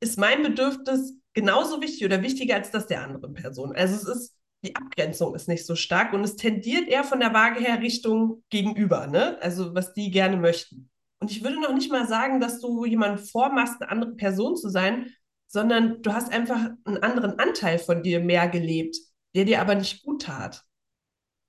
ist 0.00 0.18
mein 0.18 0.42
Bedürfnis 0.42 1.14
genauso 1.34 1.80
wichtig 1.80 2.04
oder 2.04 2.22
wichtiger 2.22 2.56
als 2.56 2.70
das 2.70 2.86
der 2.86 3.02
anderen 3.02 3.34
Person? 3.34 3.74
Also 3.74 3.94
es 3.94 4.04
ist, 4.04 4.36
die 4.62 4.74
Abgrenzung 4.74 5.34
ist 5.34 5.48
nicht 5.48 5.66
so 5.66 5.76
stark 5.76 6.12
und 6.12 6.24
es 6.24 6.36
tendiert 6.36 6.88
eher 6.88 7.04
von 7.04 7.20
der 7.20 7.34
Waage 7.34 7.60
her 7.60 7.80
Richtung 7.80 8.42
gegenüber, 8.50 9.06
ne? 9.06 9.40
Also 9.40 9.74
was 9.74 9.92
die 9.92 10.10
gerne 10.10 10.36
möchten. 10.36 10.90
Und 11.20 11.30
ich 11.30 11.42
würde 11.42 11.60
noch 11.60 11.74
nicht 11.74 11.90
mal 11.90 12.06
sagen, 12.08 12.40
dass 12.40 12.60
du 12.60 12.84
jemanden 12.84 13.18
vormachst, 13.24 13.80
eine 13.80 13.90
andere 13.90 14.12
Person 14.14 14.56
zu 14.56 14.68
sein, 14.68 15.12
sondern 15.46 16.02
du 16.02 16.12
hast 16.12 16.32
einfach 16.32 16.70
einen 16.84 17.02
anderen 17.02 17.38
Anteil 17.38 17.78
von 17.78 18.02
dir 18.02 18.20
mehr 18.20 18.48
gelebt, 18.48 18.96
der 19.34 19.44
dir 19.44 19.60
aber 19.60 19.74
nicht 19.74 20.04
gut 20.04 20.22
tat. 20.22 20.64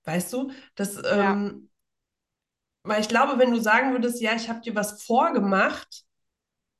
Weißt 0.06 0.32
du? 0.34 0.52
Das, 0.76 0.96
ja. 0.96 1.34
ähm, 1.34 1.70
weil 2.84 3.02
ich 3.02 3.10
glaube, 3.10 3.38
wenn 3.40 3.52
du 3.52 3.60
sagen 3.60 3.92
würdest, 3.92 4.22
ja, 4.22 4.34
ich 4.36 4.50
habe 4.50 4.62
dir 4.62 4.76
was 4.76 5.04
vorgemacht, 5.04 6.04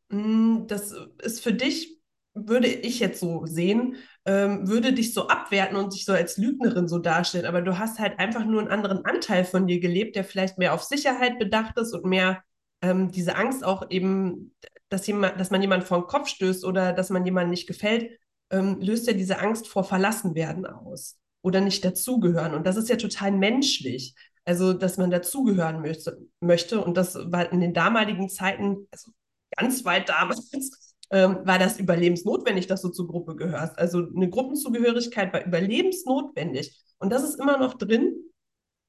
mh, 0.10 0.24
hm, 0.24 0.68
das 0.68 0.96
ist 1.22 1.44
für 1.44 1.54
dich, 1.54 2.00
würde 2.34 2.68
ich 2.68 3.00
jetzt 3.00 3.20
so 3.20 3.46
sehen, 3.46 3.98
ähm, 4.26 4.68
würde 4.68 4.94
dich 4.94 5.14
so 5.14 5.28
abwerten 5.28 5.76
und 5.78 5.92
sich 5.92 6.06
so 6.06 6.14
als 6.14 6.38
Lügnerin 6.38 6.88
so 6.88 7.00
darstellen. 7.00 7.46
Aber 7.46 7.62
du 7.62 7.78
hast 7.78 8.00
halt 8.00 8.20
einfach 8.20 8.46
nur 8.46 8.62
einen 8.62 8.70
anderen 8.70 9.04
Anteil 9.06 9.44
von 9.46 9.68
dir 9.68 9.80
gelebt, 9.80 10.16
der 10.16 10.24
vielleicht 10.24 10.58
mehr 10.58 10.74
auf 10.74 10.84
Sicherheit 10.84 11.40
bedacht 11.40 11.78
ist 11.78 11.94
und 11.94 12.06
mehr 12.06 12.44
ähm, 12.82 13.12
diese 13.12 13.36
Angst 13.36 13.64
auch 13.64 13.90
eben, 13.90 14.56
dass, 14.90 15.06
jemand, 15.08 15.40
dass 15.40 15.52
man 15.52 15.62
jemanden 15.62 15.86
vor 15.86 16.00
den 16.00 16.08
Kopf 16.08 16.30
stößt 16.30 16.64
oder 16.66 16.94
dass 16.94 17.10
man 17.10 17.26
jemandem 17.26 17.52
nicht 17.52 17.68
gefällt, 17.68 18.18
ähm, 18.52 18.80
löst 18.80 19.08
ja 19.08 19.14
diese 19.14 19.40
Angst 19.40 19.68
vor 19.68 19.84
Verlassenwerden 19.84 20.66
aus 20.66 21.19
oder 21.42 21.62
nicht 21.62 21.84
dazugehören. 21.86 22.54
Und 22.54 22.66
das 22.66 22.76
ist 22.76 22.90
ja 22.90 22.96
total 22.96 23.32
menschlich. 23.32 24.16
Also, 24.46 24.74
dass 24.74 24.98
man 24.98 25.12
dazugehören 25.12 25.82
möchte, 25.82 26.18
möchte. 26.40 26.84
Und 26.84 26.98
das 26.98 27.16
war 27.16 27.52
in 27.52 27.60
den 27.60 27.74
damaligen 27.74 28.30
Zeiten, 28.30 28.88
also 28.92 29.12
ganz 29.56 29.86
weit 29.86 30.10
damals, 30.10 30.52
ähm, 31.12 31.40
war 31.44 31.60
das 31.60 31.80
überlebensnotwendig, 31.80 32.68
dass 32.68 32.82
du 32.82 32.90
zur 32.90 33.08
Gruppe 33.08 33.36
gehörst. 33.36 33.78
Also 33.78 34.00
eine 34.00 34.30
Gruppenzugehörigkeit 34.30 35.34
war 35.34 35.46
überlebensnotwendig. 35.46 36.80
Und 37.00 37.12
das 37.12 37.24
ist 37.24 37.40
immer 37.40 37.58
noch 37.58 37.76
drin 37.76 38.16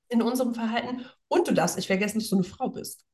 in 0.08 0.22
unserem 0.22 0.54
Verhalten. 0.54 1.04
Und 1.28 1.48
du 1.48 1.54
darfst 1.54 1.76
nicht 1.76 1.86
vergessen, 1.86 2.18
dass 2.18 2.28
du 2.28 2.36
eine 2.36 2.44
Frau 2.44 2.70
bist. 2.70 3.04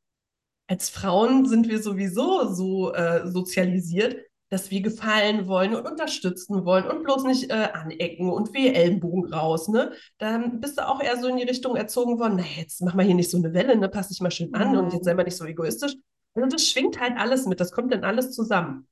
Als 0.69 0.89
Frauen 0.89 1.47
sind 1.47 1.69
wir 1.69 1.83
sowieso 1.83 2.53
so 2.53 2.93
äh, 2.93 3.29
sozialisiert, 3.29 4.17
dass 4.49 4.71
wir 4.71 4.81
gefallen 4.81 5.49
wollen 5.49 5.75
und 5.75 5.87
unterstützen 5.87 6.65
wollen 6.65 6.87
und 6.87 7.03
bloß 7.03 7.25
nicht 7.25 7.51
äh, 7.51 7.69
anecken 7.73 8.31
und 8.31 8.55
wie 8.55 8.69
Ellenbogen 8.69 9.33
raus, 9.33 9.69
ne? 9.69 9.93
Dann 10.19 10.61
bist 10.61 10.79
du 10.79 10.87
auch 10.87 11.03
eher 11.03 11.17
so 11.17 11.27
in 11.27 11.37
die 11.37 11.43
Richtung 11.43 11.77
erzogen 11.77 12.19
worden, 12.19 12.37
na 12.37 12.45
jetzt 12.61 12.81
mach 12.83 12.95
mal 12.95 13.05
hier 13.05 13.15
nicht 13.15 13.31
so 13.31 13.39
eine 13.39 13.53
Welle, 13.55 13.77
ne? 13.77 13.89
Pass 13.89 14.09
dich 14.09 14.21
mal 14.21 14.31
schön 14.31 14.55
an 14.55 14.73
mhm. 14.73 14.79
und 14.79 14.93
jetzt 14.93 15.05
sei 15.05 15.15
mal 15.15 15.25
nicht 15.25 15.37
so 15.37 15.45
egoistisch. 15.45 15.97
Also 16.35 16.49
das 16.49 16.69
schwingt 16.69 17.01
halt 17.01 17.17
alles 17.17 17.47
mit, 17.47 17.61
das 17.61 17.73
kommt 17.73 17.93
dann 17.93 18.05
alles 18.05 18.33
zusammen. 18.33 18.87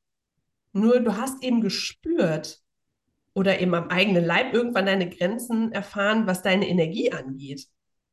Nur 0.73 1.01
du 1.01 1.17
hast 1.17 1.43
eben 1.45 1.61
gespürt 1.61 2.61
oder 3.35 3.61
eben 3.61 3.75
am 3.75 3.89
eigenen 3.89 4.25
Leib 4.25 4.55
irgendwann 4.55 4.87
deine 4.87 5.09
Grenzen 5.09 5.71
erfahren, 5.73 6.27
was 6.27 6.43
deine 6.43 6.69
Energie 6.69 7.13
angeht. 7.13 7.69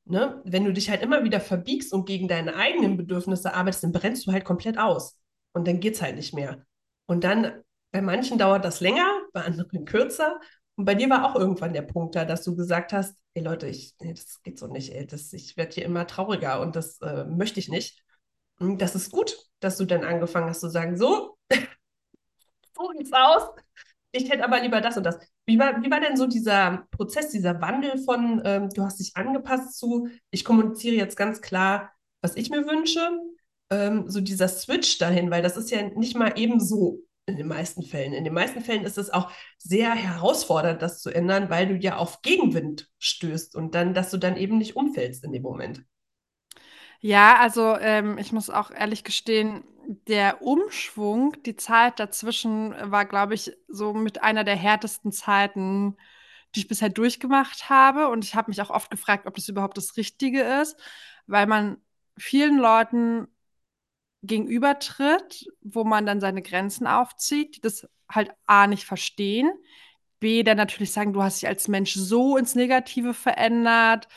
Ne? 0.05 0.41
Wenn 0.43 0.65
du 0.65 0.73
dich 0.73 0.89
halt 0.89 1.01
immer 1.01 1.23
wieder 1.23 1.39
verbiegst 1.39 1.93
und 1.93 2.05
gegen 2.05 2.27
deine 2.27 2.55
eigenen 2.55 2.97
Bedürfnisse 2.97 3.53
arbeitest, 3.53 3.83
dann 3.83 3.91
brennst 3.91 4.27
du 4.27 4.31
halt 4.31 4.45
komplett 4.45 4.77
aus. 4.77 5.17
Und 5.53 5.67
dann 5.67 5.79
geht 5.79 5.95
es 5.95 6.01
halt 6.01 6.15
nicht 6.15 6.33
mehr. 6.33 6.65
Und 7.11 7.25
dann, 7.25 7.61
bei 7.91 8.01
manchen 8.01 8.37
dauert 8.37 8.63
das 8.63 8.79
länger, 8.79 9.05
bei 9.33 9.41
anderen 9.41 9.83
kürzer. 9.83 10.39
Und 10.75 10.85
bei 10.85 10.95
dir 10.95 11.09
war 11.09 11.25
auch 11.25 11.35
irgendwann 11.35 11.73
der 11.73 11.81
Punkt 11.81 12.15
da, 12.15 12.23
dass 12.23 12.41
du 12.41 12.55
gesagt 12.55 12.93
hast, 12.93 13.17
ey 13.33 13.43
Leute, 13.43 13.67
ich, 13.67 13.95
nee, 13.99 14.13
das 14.13 14.41
geht 14.43 14.57
so 14.57 14.67
nicht, 14.67 14.93
ey, 14.93 15.05
das, 15.05 15.33
ich 15.33 15.57
werde 15.57 15.73
hier 15.73 15.83
immer 15.83 16.07
trauriger 16.07 16.61
und 16.61 16.77
das 16.77 17.01
äh, 17.01 17.25
möchte 17.25 17.59
ich 17.59 17.67
nicht. 17.67 18.01
Und 18.59 18.81
das 18.81 18.95
ist 18.95 19.11
gut, 19.11 19.35
dass 19.59 19.75
du 19.75 19.83
dann 19.83 20.05
angefangen 20.05 20.47
hast 20.47 20.61
zu 20.61 20.69
sagen, 20.69 20.95
so, 20.95 21.37
so 22.77 22.87
geht's 22.97 23.11
aus. 23.11 23.43
Ich 24.13 24.29
hätte 24.29 24.45
aber 24.45 24.61
lieber 24.61 24.79
das 24.79 24.95
und 24.95 25.03
das. 25.03 25.19
Wie 25.45 25.59
war, 25.59 25.83
wie 25.83 25.91
war 25.91 25.99
denn 25.99 26.15
so 26.15 26.27
dieser 26.27 26.87
Prozess, 26.91 27.27
dieser 27.27 27.59
Wandel 27.59 27.97
von, 28.05 28.41
ähm, 28.45 28.69
du 28.69 28.85
hast 28.85 29.01
dich 29.01 29.17
angepasst 29.17 29.77
zu, 29.77 30.07
ich 30.29 30.45
kommuniziere 30.45 30.95
jetzt 30.95 31.17
ganz 31.17 31.41
klar, 31.41 31.91
was 32.21 32.37
ich 32.37 32.49
mir 32.49 32.65
wünsche, 32.65 33.01
ähm, 33.71 34.09
so 34.09 34.21
dieser 34.21 34.47
Switch 34.47 34.97
dahin, 34.99 35.31
weil 35.31 35.41
das 35.41 35.57
ist 35.57 35.71
ja 35.71 35.81
nicht 35.81 36.15
mal 36.15 36.37
eben 36.37 36.59
so 36.59 36.99
in 37.25 37.37
den 37.37 37.47
meisten 37.47 37.83
Fällen. 37.83 38.13
In 38.13 38.23
den 38.23 38.33
meisten 38.33 38.61
Fällen 38.61 38.83
ist 38.83 38.97
es 38.97 39.09
auch 39.09 39.31
sehr 39.57 39.93
herausfordernd, 39.93 40.81
das 40.81 41.01
zu 41.01 41.09
ändern, 41.09 41.49
weil 41.49 41.67
du 41.67 41.75
ja 41.75 41.97
auf 41.97 42.21
Gegenwind 42.21 42.89
stößt 42.99 43.55
und 43.55 43.73
dann, 43.75 43.93
dass 43.93 44.11
du 44.11 44.17
dann 44.17 44.37
eben 44.37 44.57
nicht 44.57 44.75
umfällst 44.75 45.23
in 45.23 45.31
dem 45.31 45.43
Moment. 45.43 45.83
Ja, 46.99 47.37
also 47.39 47.77
ähm, 47.77 48.17
ich 48.17 48.31
muss 48.31 48.49
auch 48.49 48.69
ehrlich 48.71 49.03
gestehen, 49.03 49.63
der 50.07 50.41
Umschwung, 50.41 51.35
die 51.43 51.55
Zeit 51.55 51.99
dazwischen 51.99 52.75
war, 52.91 53.05
glaube 53.05 53.33
ich, 53.33 53.51
so 53.67 53.93
mit 53.93 54.21
einer 54.21 54.43
der 54.43 54.55
härtesten 54.55 55.11
Zeiten, 55.11 55.97
die 56.55 56.61
ich 56.61 56.67
bisher 56.67 56.89
durchgemacht 56.89 57.69
habe. 57.69 58.09
Und 58.09 58.23
ich 58.23 58.35
habe 58.35 58.51
mich 58.51 58.61
auch 58.61 58.69
oft 58.69 58.91
gefragt, 58.91 59.25
ob 59.27 59.35
das 59.35 59.49
überhaupt 59.49 59.77
das 59.77 59.97
Richtige 59.97 60.41
ist, 60.61 60.77
weil 61.27 61.47
man 61.47 61.77
vielen 62.17 62.57
Leuten 62.57 63.27
gegenübertritt, 64.23 65.47
wo 65.61 65.83
man 65.83 66.05
dann 66.05 66.19
seine 66.19 66.41
Grenzen 66.41 66.87
aufzieht, 66.87 67.57
die 67.57 67.61
das 67.61 67.87
halt 68.09 68.31
A 68.45 68.67
nicht 68.67 68.85
verstehen, 68.85 69.51
B 70.19 70.43
dann 70.43 70.57
natürlich 70.57 70.91
sagen, 70.91 71.13
du 71.13 71.23
hast 71.23 71.41
dich 71.41 71.49
als 71.49 71.67
Mensch 71.67 71.93
so 71.93 72.37
ins 72.37 72.55
Negative 72.55 73.13
verändert, 73.13 74.07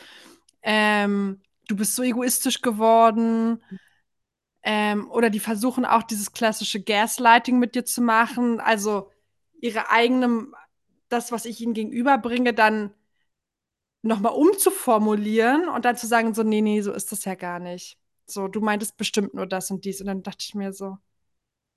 ähm, 0.62 1.40
du 1.68 1.76
bist 1.76 1.96
so 1.96 2.02
egoistisch 2.02 2.60
geworden. 2.60 3.62
Ähm, 4.62 5.10
oder 5.10 5.28
die 5.30 5.40
versuchen 5.40 5.84
auch 5.84 6.02
dieses 6.02 6.32
klassische 6.32 6.82
Gaslighting 6.82 7.58
mit 7.58 7.74
dir 7.74 7.84
zu 7.84 8.00
machen, 8.00 8.60
also 8.60 9.10
ihre 9.60 9.90
eigenen, 9.90 10.54
das, 11.10 11.32
was 11.32 11.44
ich 11.44 11.60
ihnen 11.60 11.74
gegenüberbringe, 11.74 12.54
dann 12.54 12.94
nochmal 14.02 14.32
umzuformulieren 14.34 15.68
und 15.68 15.84
dann 15.84 15.96
zu 15.96 16.06
sagen, 16.06 16.34
so, 16.34 16.42
nee, 16.42 16.60
nee, 16.60 16.80
so 16.82 16.92
ist 16.92 17.12
das 17.12 17.24
ja 17.24 17.34
gar 17.34 17.58
nicht. 17.58 17.98
So, 18.26 18.48
du 18.48 18.60
meintest 18.60 18.96
bestimmt 18.96 19.34
nur 19.34 19.46
das 19.46 19.70
und 19.70 19.84
dies. 19.84 20.00
Und 20.00 20.06
dann 20.08 20.22
dachte 20.22 20.44
ich 20.46 20.54
mir 20.54 20.72
so, 20.72 20.98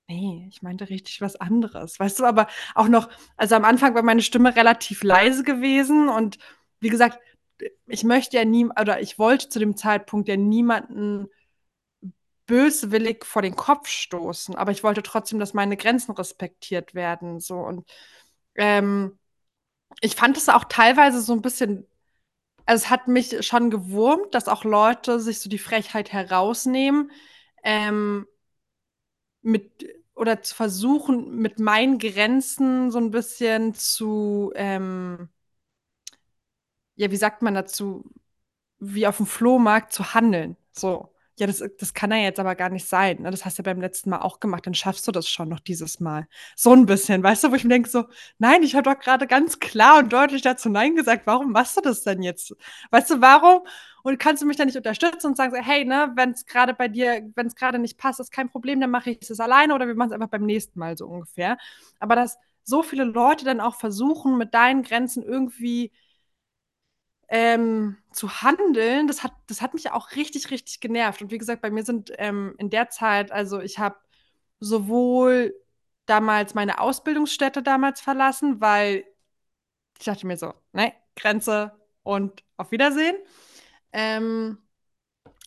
nee, 0.08 0.46
ich 0.50 0.62
meinte 0.62 0.88
richtig 0.88 1.20
was 1.20 1.36
anderes. 1.36 2.00
Weißt 2.00 2.18
du, 2.20 2.24
aber 2.24 2.48
auch 2.74 2.88
noch, 2.88 3.08
also 3.36 3.54
am 3.54 3.64
Anfang 3.64 3.94
war 3.94 4.02
meine 4.02 4.22
Stimme 4.22 4.56
relativ 4.56 5.02
leise 5.02 5.44
gewesen 5.44 6.08
und 6.08 6.38
wie 6.80 6.88
gesagt, 6.90 7.18
ich 7.86 8.04
möchte 8.04 8.36
ja 8.36 8.44
nie, 8.44 8.66
oder 8.80 9.00
ich 9.00 9.18
wollte 9.18 9.48
zu 9.48 9.58
dem 9.58 9.76
Zeitpunkt 9.76 10.28
ja 10.28 10.36
niemanden 10.36 11.28
böswillig 12.46 13.24
vor 13.24 13.42
den 13.42 13.56
Kopf 13.56 13.88
stoßen, 13.88 14.54
aber 14.56 14.72
ich 14.72 14.82
wollte 14.82 15.02
trotzdem, 15.02 15.38
dass 15.38 15.54
meine 15.54 15.76
Grenzen 15.76 16.12
respektiert 16.12 16.94
werden. 16.94 17.40
So 17.40 17.56
und 17.58 17.88
ähm, 18.56 19.18
ich 20.00 20.16
fand 20.16 20.36
es 20.36 20.48
auch 20.48 20.64
teilweise 20.64 21.20
so 21.20 21.32
ein 21.34 21.42
bisschen 21.42 21.86
also 22.68 22.84
es 22.84 22.90
hat 22.90 23.08
mich 23.08 23.46
schon 23.46 23.70
gewurmt, 23.70 24.34
dass 24.34 24.46
auch 24.46 24.62
Leute 24.64 25.20
sich 25.20 25.40
so 25.40 25.48
die 25.48 25.58
Frechheit 25.58 26.12
herausnehmen, 26.12 27.10
ähm, 27.64 28.26
mit 29.42 29.86
oder 30.14 30.42
zu 30.42 30.54
versuchen, 30.54 31.36
mit 31.36 31.58
meinen 31.60 31.98
Grenzen 31.98 32.90
so 32.90 32.98
ein 32.98 33.10
bisschen 33.10 33.72
zu, 33.74 34.52
ähm, 34.56 35.28
ja, 36.96 37.10
wie 37.10 37.16
sagt 37.16 37.42
man 37.42 37.54
dazu, 37.54 38.04
wie 38.78 39.06
auf 39.06 39.18
dem 39.18 39.26
Flohmarkt 39.26 39.92
zu 39.92 40.14
handeln. 40.14 40.56
So 40.72 41.12
ja, 41.38 41.46
das, 41.46 41.62
das 41.78 41.94
kann 41.94 42.10
ja 42.10 42.18
jetzt 42.18 42.40
aber 42.40 42.54
gar 42.54 42.68
nicht 42.70 42.86
sein. 42.86 43.22
Ne? 43.22 43.30
Das 43.30 43.44
hast 43.44 43.58
du 43.58 43.62
ja 43.62 43.72
beim 43.72 43.80
letzten 43.80 44.10
Mal 44.10 44.20
auch 44.20 44.40
gemacht, 44.40 44.66
dann 44.66 44.74
schaffst 44.74 45.06
du 45.06 45.12
das 45.12 45.28
schon 45.28 45.48
noch 45.48 45.60
dieses 45.60 46.00
Mal. 46.00 46.26
So 46.56 46.72
ein 46.72 46.86
bisschen, 46.86 47.22
weißt 47.22 47.44
du, 47.44 47.50
wo 47.50 47.54
ich 47.54 47.64
mir 47.64 47.70
denke, 47.70 47.88
so, 47.88 48.06
nein, 48.38 48.62
ich 48.62 48.74
habe 48.74 48.90
doch 48.90 48.98
gerade 48.98 49.26
ganz 49.26 49.60
klar 49.60 49.98
und 49.98 50.12
deutlich 50.12 50.42
dazu 50.42 50.68
Nein 50.68 50.96
gesagt, 50.96 51.26
warum 51.26 51.52
machst 51.52 51.76
du 51.76 51.80
das 51.80 52.02
denn 52.02 52.22
jetzt? 52.22 52.54
Weißt 52.90 53.10
du, 53.10 53.20
warum? 53.20 53.62
Und 54.02 54.18
kannst 54.18 54.42
du 54.42 54.46
mich 54.46 54.56
dann 54.56 54.66
nicht 54.66 54.76
unterstützen 54.76 55.28
und 55.28 55.36
sagen, 55.36 55.54
so, 55.54 55.60
hey, 55.60 55.84
ne, 55.84 56.12
wenn 56.16 56.30
es 56.30 56.46
gerade 56.46 56.74
bei 56.74 56.88
dir, 56.88 57.30
wenn 57.34 57.46
es 57.46 57.54
gerade 57.54 57.78
nicht 57.78 57.98
passt, 57.98 58.20
ist 58.20 58.32
kein 58.32 58.48
Problem, 58.48 58.80
dann 58.80 58.90
mache 58.90 59.10
ich 59.10 59.30
es 59.30 59.40
alleine 59.40 59.74
oder 59.74 59.86
wir 59.86 59.94
machen 59.94 60.08
es 60.08 60.14
einfach 60.14 60.28
beim 60.28 60.44
nächsten 60.46 60.78
Mal 60.78 60.96
so 60.96 61.06
ungefähr. 61.06 61.58
Aber 62.00 62.16
dass 62.16 62.38
so 62.64 62.82
viele 62.82 63.04
Leute 63.04 63.44
dann 63.44 63.60
auch 63.60 63.76
versuchen, 63.76 64.36
mit 64.38 64.54
deinen 64.54 64.82
Grenzen 64.82 65.22
irgendwie 65.22 65.92
ähm, 67.28 67.98
zu 68.12 68.42
handeln, 68.42 69.06
das 69.06 69.22
hat, 69.22 69.32
das 69.46 69.60
hat 69.62 69.74
mich 69.74 69.90
auch 69.90 70.12
richtig, 70.16 70.50
richtig 70.50 70.80
genervt. 70.80 71.22
Und 71.22 71.30
wie 71.30 71.38
gesagt, 71.38 71.62
bei 71.62 71.70
mir 71.70 71.84
sind 71.84 72.12
ähm, 72.18 72.54
in 72.58 72.70
der 72.70 72.88
Zeit, 72.90 73.32
also 73.32 73.60
ich 73.60 73.78
habe 73.78 73.96
sowohl 74.60 75.54
damals 76.06 76.54
meine 76.54 76.80
Ausbildungsstätte 76.80 77.62
damals 77.62 78.00
verlassen, 78.00 78.60
weil 78.60 79.04
ich 79.98 80.04
dachte 80.04 80.26
mir 80.26 80.36
so, 80.36 80.54
ne, 80.72 80.92
Grenze 81.16 81.72
und 82.02 82.42
auf 82.56 82.70
Wiedersehen. 82.70 83.16
Ähm, 83.92 84.58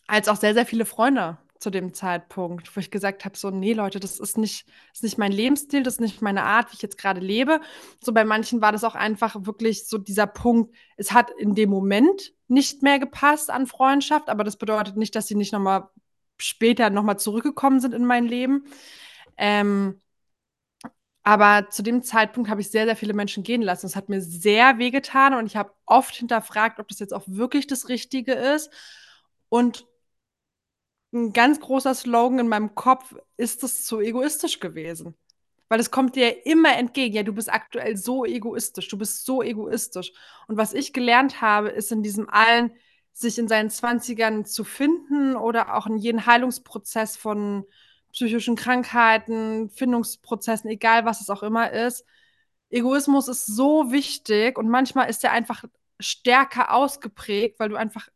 als 0.06 0.28
auch 0.28 0.36
sehr, 0.36 0.54
sehr 0.54 0.66
viele 0.66 0.84
Freunde 0.84 1.38
zu 1.62 1.70
dem 1.70 1.94
Zeitpunkt, 1.94 2.74
wo 2.74 2.80
ich 2.80 2.90
gesagt 2.90 3.24
habe, 3.24 3.36
so, 3.36 3.50
nee, 3.50 3.72
Leute, 3.72 4.00
das 4.00 4.18
ist 4.18 4.36
nicht, 4.36 4.66
ist 4.92 5.02
nicht 5.02 5.18
mein 5.18 5.32
Lebensstil, 5.32 5.82
das 5.82 5.94
ist 5.94 6.00
nicht 6.00 6.22
meine 6.22 6.42
Art, 6.42 6.70
wie 6.70 6.76
ich 6.76 6.82
jetzt 6.82 6.98
gerade 6.98 7.20
lebe. 7.20 7.60
So 8.02 8.12
bei 8.12 8.24
manchen 8.24 8.60
war 8.60 8.72
das 8.72 8.84
auch 8.84 8.94
einfach 8.94 9.36
wirklich 9.46 9.86
so 9.86 9.98
dieser 9.98 10.26
Punkt, 10.26 10.74
es 10.96 11.12
hat 11.12 11.30
in 11.30 11.54
dem 11.54 11.70
Moment 11.70 12.32
nicht 12.48 12.82
mehr 12.82 12.98
gepasst 12.98 13.50
an 13.50 13.66
Freundschaft, 13.66 14.28
aber 14.28 14.44
das 14.44 14.56
bedeutet 14.56 14.96
nicht, 14.96 15.14
dass 15.14 15.28
sie 15.28 15.36
nicht 15.36 15.52
nochmal 15.52 15.88
später 16.36 16.90
nochmal 16.90 17.18
zurückgekommen 17.18 17.80
sind 17.80 17.94
in 17.94 18.04
mein 18.04 18.26
Leben. 18.26 18.64
Ähm, 19.36 20.00
aber 21.22 21.70
zu 21.70 21.82
dem 21.82 22.02
Zeitpunkt 22.02 22.50
habe 22.50 22.60
ich 22.60 22.70
sehr, 22.70 22.84
sehr 22.84 22.96
viele 22.96 23.14
Menschen 23.14 23.44
gehen 23.44 23.62
lassen. 23.62 23.86
Es 23.86 23.94
hat 23.94 24.08
mir 24.08 24.20
sehr 24.20 24.78
wehgetan 24.78 25.34
und 25.34 25.46
ich 25.46 25.56
habe 25.56 25.72
oft 25.86 26.14
hinterfragt, 26.16 26.80
ob 26.80 26.88
das 26.88 26.98
jetzt 26.98 27.14
auch 27.14 27.22
wirklich 27.26 27.68
das 27.68 27.88
Richtige 27.88 28.32
ist. 28.32 28.70
Und 29.48 29.86
ein 31.12 31.32
ganz 31.32 31.60
großer 31.60 31.94
Slogan 31.94 32.38
in 32.38 32.48
meinem 32.48 32.74
Kopf, 32.74 33.14
ist 33.36 33.62
es 33.64 33.84
zu 33.84 34.00
egoistisch 34.00 34.60
gewesen? 34.60 35.14
Weil 35.68 35.80
es 35.80 35.90
kommt 35.90 36.16
dir 36.16 36.46
immer 36.46 36.76
entgegen, 36.76 37.14
ja, 37.14 37.22
du 37.22 37.32
bist 37.32 37.52
aktuell 37.52 37.96
so 37.96 38.24
egoistisch, 38.24 38.88
du 38.88 38.98
bist 38.98 39.24
so 39.24 39.42
egoistisch. 39.42 40.12
Und 40.48 40.56
was 40.56 40.74
ich 40.74 40.92
gelernt 40.92 41.40
habe, 41.40 41.68
ist 41.70 41.92
in 41.92 42.02
diesem 42.02 42.28
allen, 42.28 42.72
sich 43.12 43.38
in 43.38 43.48
seinen 43.48 43.70
Zwanzigern 43.70 44.44
zu 44.44 44.64
finden 44.64 45.36
oder 45.36 45.74
auch 45.74 45.86
in 45.86 45.98
jeden 45.98 46.26
Heilungsprozess 46.26 47.16
von 47.16 47.64
psychischen 48.12 48.56
Krankheiten, 48.56 49.70
Findungsprozessen, 49.70 50.70
egal 50.70 51.04
was 51.04 51.20
es 51.20 51.30
auch 51.30 51.42
immer 51.42 51.70
ist. 51.72 52.04
Egoismus 52.70 53.28
ist 53.28 53.46
so 53.46 53.92
wichtig 53.92 54.58
und 54.58 54.68
manchmal 54.68 55.10
ist 55.10 55.24
er 55.24 55.32
einfach 55.32 55.64
stärker 56.00 56.72
ausgeprägt, 56.72 57.60
weil 57.60 57.68
du 57.68 57.76
einfach 57.76 58.08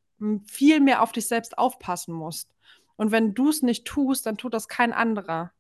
viel 0.47 0.81
mehr 0.81 1.03
auf 1.03 1.13
dich 1.13 1.29
selbst 1.29 1.59
aufpassen 1.59 2.15
musst. 2.15 2.56
Und 2.97 3.13
wenn 3.13 3.35
du 3.35 3.51
es 3.51 3.63
nicht 3.63 3.85
tust, 3.85 4.27
dann 4.27 4.37
tut 4.37 4.55
das 4.55 4.69
kein 4.69 4.93
anderer. 4.93 5.53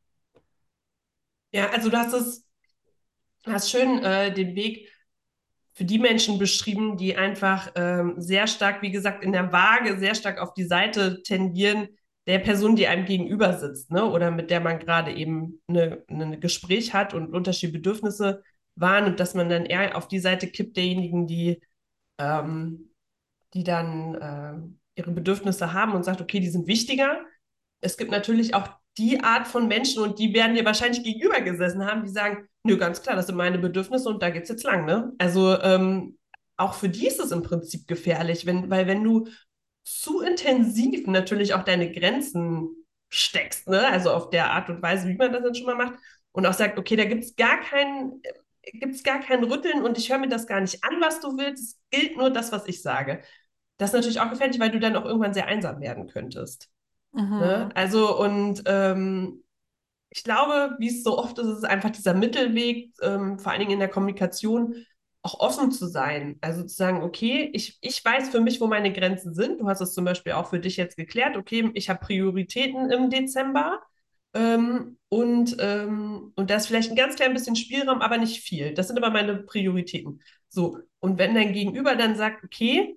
Ja, 1.52 1.70
also 1.70 1.90
du 1.90 1.96
hast 1.96 2.12
es, 2.12 2.46
hast 3.44 3.70
schön 3.70 4.02
äh, 4.02 4.32
den 4.32 4.54
Weg 4.54 4.92
für 5.74 5.84
die 5.84 5.98
Menschen 5.98 6.38
beschrieben, 6.38 6.96
die 6.96 7.16
einfach 7.16 7.70
ähm, 7.74 8.14
sehr 8.16 8.46
stark, 8.46 8.82
wie 8.82 8.90
gesagt, 8.90 9.22
in 9.22 9.32
der 9.32 9.52
Waage 9.52 9.98
sehr 9.98 10.14
stark 10.14 10.38
auf 10.38 10.54
die 10.54 10.64
Seite 10.64 11.22
tendieren 11.22 11.88
der 12.26 12.40
Person, 12.40 12.76
die 12.76 12.86
einem 12.88 13.04
gegenüber 13.04 13.56
sitzt, 13.58 13.90
ne? 13.90 14.04
oder 14.04 14.30
mit 14.30 14.50
der 14.50 14.60
man 14.60 14.78
gerade 14.78 15.12
eben 15.12 15.62
ein 15.68 16.02
ne 16.08 16.38
Gespräch 16.40 16.92
hat 16.92 17.14
und 17.14 17.32
unterschiedliche 17.32 17.78
Bedürfnisse 17.78 18.42
wahrnimmt, 18.74 19.20
dass 19.20 19.34
man 19.34 19.48
dann 19.48 19.64
eher 19.64 19.96
auf 19.96 20.08
die 20.08 20.18
Seite 20.18 20.48
kippt 20.48 20.76
derjenigen, 20.76 21.26
die, 21.26 21.60
ähm, 22.18 22.92
die 23.54 23.64
dann 23.64 24.14
äh, 24.16 24.85
ihre 24.96 25.12
Bedürfnisse 25.12 25.72
haben 25.72 25.92
und 25.92 26.04
sagt, 26.04 26.20
okay, 26.20 26.40
die 26.40 26.48
sind 26.48 26.66
wichtiger. 26.66 27.20
Es 27.80 27.96
gibt 27.96 28.10
natürlich 28.10 28.54
auch 28.54 28.68
die 28.98 29.20
Art 29.20 29.46
von 29.46 29.68
Menschen 29.68 30.02
und 30.02 30.18
die 30.18 30.32
werden 30.34 30.56
dir 30.56 30.64
wahrscheinlich 30.64 31.04
gegenüber 31.04 31.40
gesessen 31.42 31.84
haben, 31.86 32.02
die 32.02 32.10
sagen, 32.10 32.48
nö, 32.64 32.78
ganz 32.78 33.02
klar, 33.02 33.14
das 33.14 33.26
sind 33.26 33.36
meine 33.36 33.58
Bedürfnisse 33.58 34.08
und 34.08 34.22
da 34.22 34.30
geht's 34.30 34.48
jetzt 34.48 34.64
lang, 34.64 34.86
ne? 34.86 35.12
Also 35.18 35.60
ähm, 35.60 36.18
auch 36.56 36.74
für 36.74 36.88
die 36.88 37.06
ist 37.06 37.20
es 37.20 37.30
im 37.30 37.42
Prinzip 37.42 37.86
gefährlich, 37.86 38.46
wenn, 38.46 38.70
weil 38.70 38.86
wenn 38.86 39.04
du 39.04 39.28
zu 39.84 40.20
intensiv 40.22 41.06
natürlich 41.06 41.54
auch 41.54 41.62
deine 41.62 41.92
Grenzen 41.92 42.70
steckst, 43.10 43.68
ne? 43.68 43.86
Also 43.86 44.10
auf 44.12 44.30
der 44.30 44.50
Art 44.50 44.70
und 44.70 44.82
Weise, 44.82 45.08
wie 45.08 45.14
man 45.14 45.32
das 45.32 45.42
dann 45.42 45.54
schon 45.54 45.66
mal 45.66 45.76
macht 45.76 45.98
und 46.32 46.46
auch 46.46 46.54
sagt, 46.54 46.78
okay, 46.78 46.96
da 46.96 47.04
gibt 47.04 47.22
es 47.24 47.36
gar 47.36 47.60
keinen 47.60 48.22
gibt 48.72 48.96
es 48.96 49.02
gar 49.04 49.20
kein 49.20 49.44
Rütteln 49.44 49.84
und 49.84 49.96
ich 49.96 50.10
höre 50.10 50.18
mir 50.18 50.28
das 50.28 50.46
gar 50.46 50.60
nicht 50.60 50.82
an, 50.82 51.00
was 51.00 51.20
du 51.20 51.36
willst. 51.36 51.62
Es 51.62 51.78
gilt 51.90 52.16
nur 52.16 52.30
das, 52.30 52.50
was 52.52 52.66
ich 52.66 52.82
sage. 52.82 53.22
Das 53.78 53.90
ist 53.90 53.94
natürlich 53.94 54.20
auch 54.20 54.30
gefährlich, 54.30 54.58
weil 54.60 54.70
du 54.70 54.80
dann 54.80 54.96
auch 54.96 55.04
irgendwann 55.04 55.34
sehr 55.34 55.46
einsam 55.46 55.80
werden 55.80 56.06
könntest. 56.08 56.70
Ne? 57.38 57.68
Also, 57.74 58.18
und 58.18 58.62
ähm, 58.66 59.42
ich 60.10 60.24
glaube, 60.24 60.76
wie 60.78 60.88
es 60.88 61.02
so 61.02 61.18
oft 61.18 61.38
ist, 61.38 61.46
ist 61.46 61.58
es 61.58 61.64
einfach 61.64 61.90
dieser 61.90 62.14
Mittelweg, 62.14 62.92
ähm, 63.02 63.38
vor 63.38 63.52
allen 63.52 63.60
Dingen 63.60 63.72
in 63.72 63.80
der 63.80 63.88
Kommunikation, 63.88 64.86
auch 65.22 65.40
offen 65.40 65.72
zu 65.72 65.86
sein. 65.88 66.38
Also 66.40 66.62
zu 66.62 66.74
sagen, 66.74 67.02
okay, 67.02 67.50
ich, 67.52 67.78
ich 67.80 68.04
weiß 68.04 68.28
für 68.30 68.40
mich, 68.40 68.60
wo 68.60 68.68
meine 68.68 68.92
Grenzen 68.92 69.34
sind. 69.34 69.60
Du 69.60 69.68
hast 69.68 69.80
es 69.80 69.92
zum 69.92 70.04
Beispiel 70.04 70.32
auch 70.32 70.48
für 70.50 70.60
dich 70.60 70.76
jetzt 70.76 70.96
geklärt. 70.96 71.36
Okay, 71.36 71.70
ich 71.74 71.90
habe 71.90 72.00
Prioritäten 72.00 72.90
im 72.90 73.10
Dezember. 73.10 73.80
Ähm, 74.34 74.98
und, 75.08 75.56
ähm, 75.58 76.32
und 76.36 76.50
da 76.50 76.56
ist 76.56 76.66
vielleicht 76.68 76.90
ein 76.90 76.96
ganz 76.96 77.16
klein 77.16 77.34
bisschen 77.34 77.56
Spielraum, 77.56 78.02
aber 78.02 78.18
nicht 78.18 78.42
viel. 78.42 78.74
Das 78.74 78.86
sind 78.86 78.98
aber 78.98 79.10
meine 79.10 79.34
Prioritäten. 79.36 80.22
So, 80.48 80.78
und 81.00 81.18
wenn 81.18 81.34
dein 81.34 81.52
Gegenüber 81.52 81.96
dann 81.96 82.16
sagt, 82.16 82.44
okay, 82.44 82.96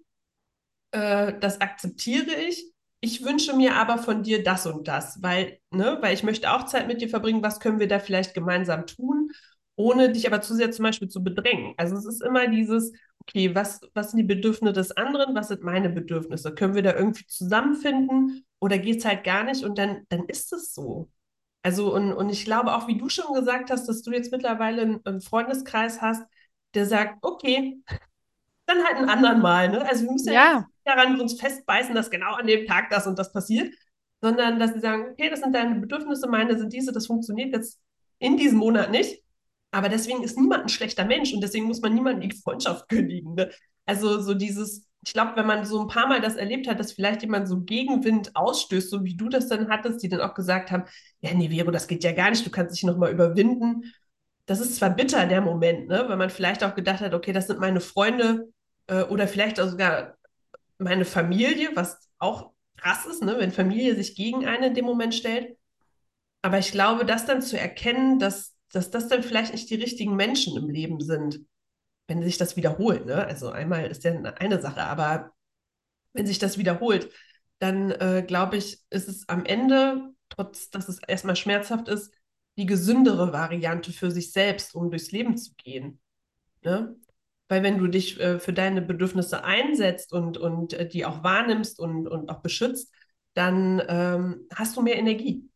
äh, 0.92 1.34
das 1.40 1.62
akzeptiere 1.62 2.34
ich, 2.34 2.72
ich 3.02 3.24
wünsche 3.24 3.56
mir 3.56 3.76
aber 3.76 3.98
von 3.98 4.24
dir 4.24 4.44
das 4.44 4.66
und 4.66 4.88
das, 4.88 5.22
weil, 5.22 5.60
ne, 5.72 5.98
weil 6.02 6.14
ich 6.14 6.24
möchte 6.24 6.52
auch 6.52 6.66
Zeit 6.66 6.88
mit 6.88 7.02
dir 7.02 7.10
verbringen, 7.10 7.44
was 7.44 7.60
können 7.60 7.80
wir 7.80 7.88
da 7.88 8.00
vielleicht 8.00 8.34
gemeinsam 8.34 8.86
tun? 8.86 9.32
ohne 9.80 10.12
dich 10.12 10.28
aber 10.28 10.42
zu 10.42 10.56
sehr 10.56 10.72
zum 10.72 10.84
Beispiel 10.84 11.08
zu 11.08 11.24
bedrängen. 11.24 11.74
Also 11.78 11.96
es 11.96 12.06
ist 12.06 12.22
immer 12.22 12.50
dieses, 12.50 12.92
okay, 13.22 13.56
was, 13.56 13.80
was 13.94 14.12
sind 14.12 14.18
die 14.18 14.26
Bedürfnisse 14.26 14.74
des 14.74 14.92
anderen, 14.92 15.34
was 15.36 15.48
sind 15.48 15.64
meine 15.64 15.90
Bedürfnisse? 15.90 16.54
Können 16.54 16.76
wir 16.76 16.84
da 16.84 16.94
irgendwie 16.94 17.26
zusammenfinden 17.26 18.46
oder 18.60 18.78
geht 18.78 18.98
es 18.98 19.06
halt 19.06 19.24
gar 19.24 19.46
nicht 19.46 19.64
und 19.64 19.78
dann, 19.78 20.06
dann 20.10 20.26
ist 20.26 20.52
es 20.52 20.74
so. 20.74 21.10
Also 21.64 21.96
und, 21.96 22.12
und 22.12 22.30
ich 22.30 22.44
glaube 22.44 22.76
auch, 22.76 22.90
wie 22.90 22.98
du 22.98 23.08
schon 23.08 23.34
gesagt 23.34 23.72
hast, 23.72 23.88
dass 23.88 24.02
du 24.02 24.12
jetzt 24.12 24.34
mittlerweile 24.34 25.00
einen, 25.06 25.22
Freundeskreis 25.22 26.02
hast, 26.02 26.24
der 26.74 26.86
sagt, 26.86 27.20
okay, 27.22 27.82
dann 28.66 28.84
halt 28.84 28.98
einen 28.98 29.10
anderen 29.10 29.40
Mal. 29.40 29.70
Ne? 29.70 29.88
Also 29.88 30.04
wir 30.04 30.12
müssen 30.12 30.34
ja, 30.34 30.34
ja 30.34 30.68
daran 30.96 31.20
uns 31.20 31.40
festbeißen, 31.40 31.96
dass 31.96 32.10
genau 32.10 32.34
an 32.34 32.48
dem 32.48 32.66
Tag 32.66 32.90
das 32.90 33.08
und 33.08 33.18
das 33.18 33.32
passiert, 33.32 33.74
sondern 34.22 34.60
dass 34.60 34.74
sie 34.74 34.80
sagen, 34.80 35.08
okay, 35.12 35.30
das 35.30 35.42
sind 35.42 35.54
deine 35.54 35.80
Bedürfnisse, 35.80 36.28
meine 36.28 36.58
sind 36.58 36.74
diese, 36.74 36.92
das 36.92 37.08
funktioniert 37.08 37.54
jetzt 37.54 37.80
in 38.20 38.38
diesem 38.38 38.60
Monat 38.60 38.92
nicht. 38.92 39.24
Aber 39.72 39.90
deswegen 39.90 40.24
ist 40.24 40.38
niemand 40.38 40.64
ein 40.64 40.70
schlechter 40.70 41.06
Mensch 41.06 41.34
und 41.34 41.42
deswegen 41.42 41.66
muss 41.66 41.82
man 41.82 41.94
niemanden 41.94 42.28
die 42.28 42.36
Freundschaft 42.36 42.90
kündigen. 42.90 43.36
Ne? 43.36 43.52
Also 43.86 44.20
so 44.22 44.34
dieses, 44.34 44.88
ich 45.06 45.14
glaube, 45.14 45.36
wenn 45.36 45.48
man 45.48 45.66
so 45.66 45.80
ein 45.82 45.88
paar 45.88 46.08
Mal 46.08 46.22
das 46.22 46.36
erlebt 46.36 46.68
hat, 46.68 46.80
dass 46.80 46.92
vielleicht 46.92 47.22
jemand 47.22 47.48
so 47.48 47.62
Gegenwind 47.62 48.36
ausstößt, 48.36 48.90
so 48.90 49.04
wie 49.04 49.16
du 49.16 49.30
das 49.30 49.48
dann 49.48 49.70
hattest, 49.70 50.04
die 50.04 50.10
dann 50.10 50.22
auch 50.22 50.34
gesagt 50.34 50.72
haben, 50.72 50.84
ja, 51.22 51.34
nee, 51.34 51.50
Vero, 51.50 51.72
das 51.72 51.88
geht 51.88 52.04
ja 52.04 52.12
gar 52.12 52.30
nicht, 52.30 52.46
du 52.46 52.50
kannst 52.50 52.76
dich 52.76 52.84
nochmal 52.84 53.12
überwinden. 53.12 53.94
Das 54.46 54.60
ist 54.60 54.76
zwar 54.76 54.90
bitter, 54.90 55.26
der 55.28 55.42
Moment, 55.42 55.88
ne? 55.88 56.06
weil 56.08 56.18
man 56.18 56.30
vielleicht 56.30 56.64
auch 56.64 56.76
gedacht 56.76 57.02
hat, 57.02 57.14
okay, 57.14 57.32
das 57.32 57.48
sind 57.48 57.60
meine 57.60 57.82
Freunde 57.82 58.50
äh, 58.88 59.04
oder 59.04 59.28
vielleicht 59.28 59.60
auch 59.60 59.70
sogar 59.70 60.16
meine 60.80 61.06
Familie, 61.06 61.70
was 61.76 62.00
auch 62.18 62.52
krass 62.78 63.06
ist, 63.06 63.22
ne? 63.24 63.36
wenn 63.38 63.52
Familie 63.52 63.96
sich 63.96 64.16
gegen 64.16 64.48
einen 64.48 64.64
in 64.64 64.74
dem 64.74 64.86
Moment 64.86 65.14
stellt. 65.14 65.58
Aber 66.42 66.58
ich 66.58 66.72
glaube, 66.72 67.06
das 67.06 67.26
dann 67.26 67.42
zu 67.42 67.60
erkennen, 67.60 68.20
dass 68.20 68.56
dass 68.72 68.92
das 68.92 69.08
dann 69.08 69.24
vielleicht 69.24 69.54
nicht 69.54 69.70
die 69.70 69.76
richtigen 69.76 70.16
Menschen 70.16 70.58
im 70.58 70.70
Leben 70.70 71.02
sind, 71.02 71.46
wenn 72.08 72.22
sich 72.22 72.38
das 72.38 72.56
wiederholt. 72.56 73.06
Ne? 73.06 73.26
Also 73.26 73.50
einmal 73.50 73.88
ist 73.88 74.04
ja 74.04 74.14
eine 74.14 74.62
Sache, 74.62 74.82
aber 74.82 75.32
wenn 76.14 76.26
sich 76.26 76.40
das 76.40 76.58
wiederholt, 76.58 77.12
dann 77.60 77.92
äh, 77.92 78.24
glaube 78.26 78.58
ich, 78.58 78.84
ist 78.90 79.10
es 79.10 79.28
am 79.28 79.46
Ende, 79.46 80.14
trotz 80.30 80.70
dass 80.70 80.88
es 80.88 81.00
erstmal 81.08 81.36
schmerzhaft 81.36 81.88
ist, 81.88 82.14
die 82.58 82.66
gesündere 82.66 83.34
Variante 83.34 83.92
für 83.92 84.12
sich 84.12 84.32
selbst, 84.32 84.76
um 84.76 84.90
durchs 84.90 85.12
Leben 85.12 85.38
zu 85.38 85.54
gehen. 85.56 86.00
Ne? 86.64 86.96
Weil 87.50 87.64
wenn 87.64 87.78
du 87.78 87.88
dich 87.88 88.20
äh, 88.20 88.40
für 88.40 88.54
deine 88.54 88.82
Bedürfnisse 88.82 89.44
einsetzt 89.44 90.14
und, 90.14 90.38
und 90.38 90.74
äh, 90.74 90.88
die 90.88 91.06
auch 91.06 91.24
wahrnimmst 91.24 91.80
und, 91.80 92.08
und 92.08 92.30
auch 92.30 92.42
beschützt, 92.42 92.94
dann 93.34 93.82
ähm, 93.88 94.48
hast 94.56 94.78
du 94.78 94.82
mehr 94.82 94.98
Energie 94.98 95.50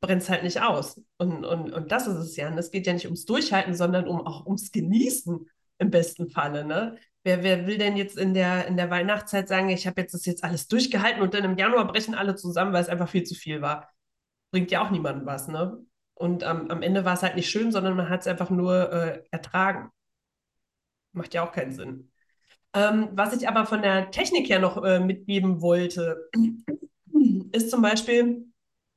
brennst 0.00 0.28
halt 0.28 0.42
nicht 0.42 0.60
aus. 0.60 1.00
Und, 1.16 1.44
und, 1.44 1.72
und 1.72 1.92
das 1.92 2.06
ist 2.06 2.16
es 2.16 2.36
ja. 2.36 2.48
Und 2.48 2.58
es 2.58 2.70
geht 2.70 2.86
ja 2.86 2.92
nicht 2.92 3.06
ums 3.06 3.24
Durchhalten, 3.24 3.74
sondern 3.74 4.06
um 4.06 4.20
auch 4.26 4.46
ums 4.46 4.70
Genießen 4.72 5.48
im 5.78 5.90
besten 5.90 6.28
Falle. 6.30 6.64
Ne? 6.64 6.96
Wer, 7.24 7.42
wer 7.42 7.66
will 7.66 7.78
denn 7.78 7.96
jetzt 7.96 8.18
in 8.18 8.34
der, 8.34 8.66
in 8.66 8.76
der 8.76 8.90
Weihnachtszeit 8.90 9.48
sagen, 9.48 9.68
ich 9.70 9.86
habe 9.86 10.00
jetzt 10.00 10.14
das 10.14 10.26
jetzt 10.26 10.44
alles 10.44 10.68
durchgehalten 10.68 11.22
und 11.22 11.34
dann 11.34 11.44
im 11.44 11.56
Januar 11.56 11.86
brechen 11.86 12.14
alle 12.14 12.34
zusammen, 12.34 12.72
weil 12.72 12.82
es 12.82 12.88
einfach 12.88 13.08
viel 13.08 13.24
zu 13.24 13.34
viel 13.34 13.62
war? 13.62 13.88
Bringt 14.50 14.70
ja 14.70 14.84
auch 14.84 14.90
niemandem 14.90 15.26
was, 15.26 15.48
ne? 15.48 15.78
Und 16.14 16.42
ähm, 16.42 16.70
am 16.70 16.82
Ende 16.82 17.04
war 17.04 17.14
es 17.14 17.22
halt 17.22 17.36
nicht 17.36 17.48
schön, 17.48 17.70
sondern 17.70 17.96
man 17.96 18.08
hat 18.08 18.22
es 18.22 18.26
einfach 18.26 18.50
nur 18.50 18.92
äh, 18.92 19.22
ertragen. 19.30 19.90
Macht 21.12 21.34
ja 21.34 21.46
auch 21.46 21.52
keinen 21.52 21.72
Sinn. 21.72 22.10
Ähm, 22.74 23.08
was 23.12 23.34
ich 23.34 23.48
aber 23.48 23.66
von 23.66 23.82
der 23.82 24.10
Technik 24.10 24.48
her 24.48 24.60
noch 24.60 24.82
äh, 24.84 25.00
mitgeben 25.00 25.60
wollte, 25.60 26.28
ist 27.52 27.70
zum 27.70 27.82
Beispiel, 27.82 28.46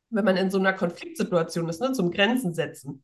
wenn 0.10 0.26
man 0.26 0.38
in 0.38 0.52
so 0.52 0.60
einer 0.60 0.74
Konfliktsituation 0.74 1.69
ist, 1.69 1.82
ne, 1.82 1.93
zum 1.93 2.12
Grenzen 2.12 2.54
setzen. 2.54 3.04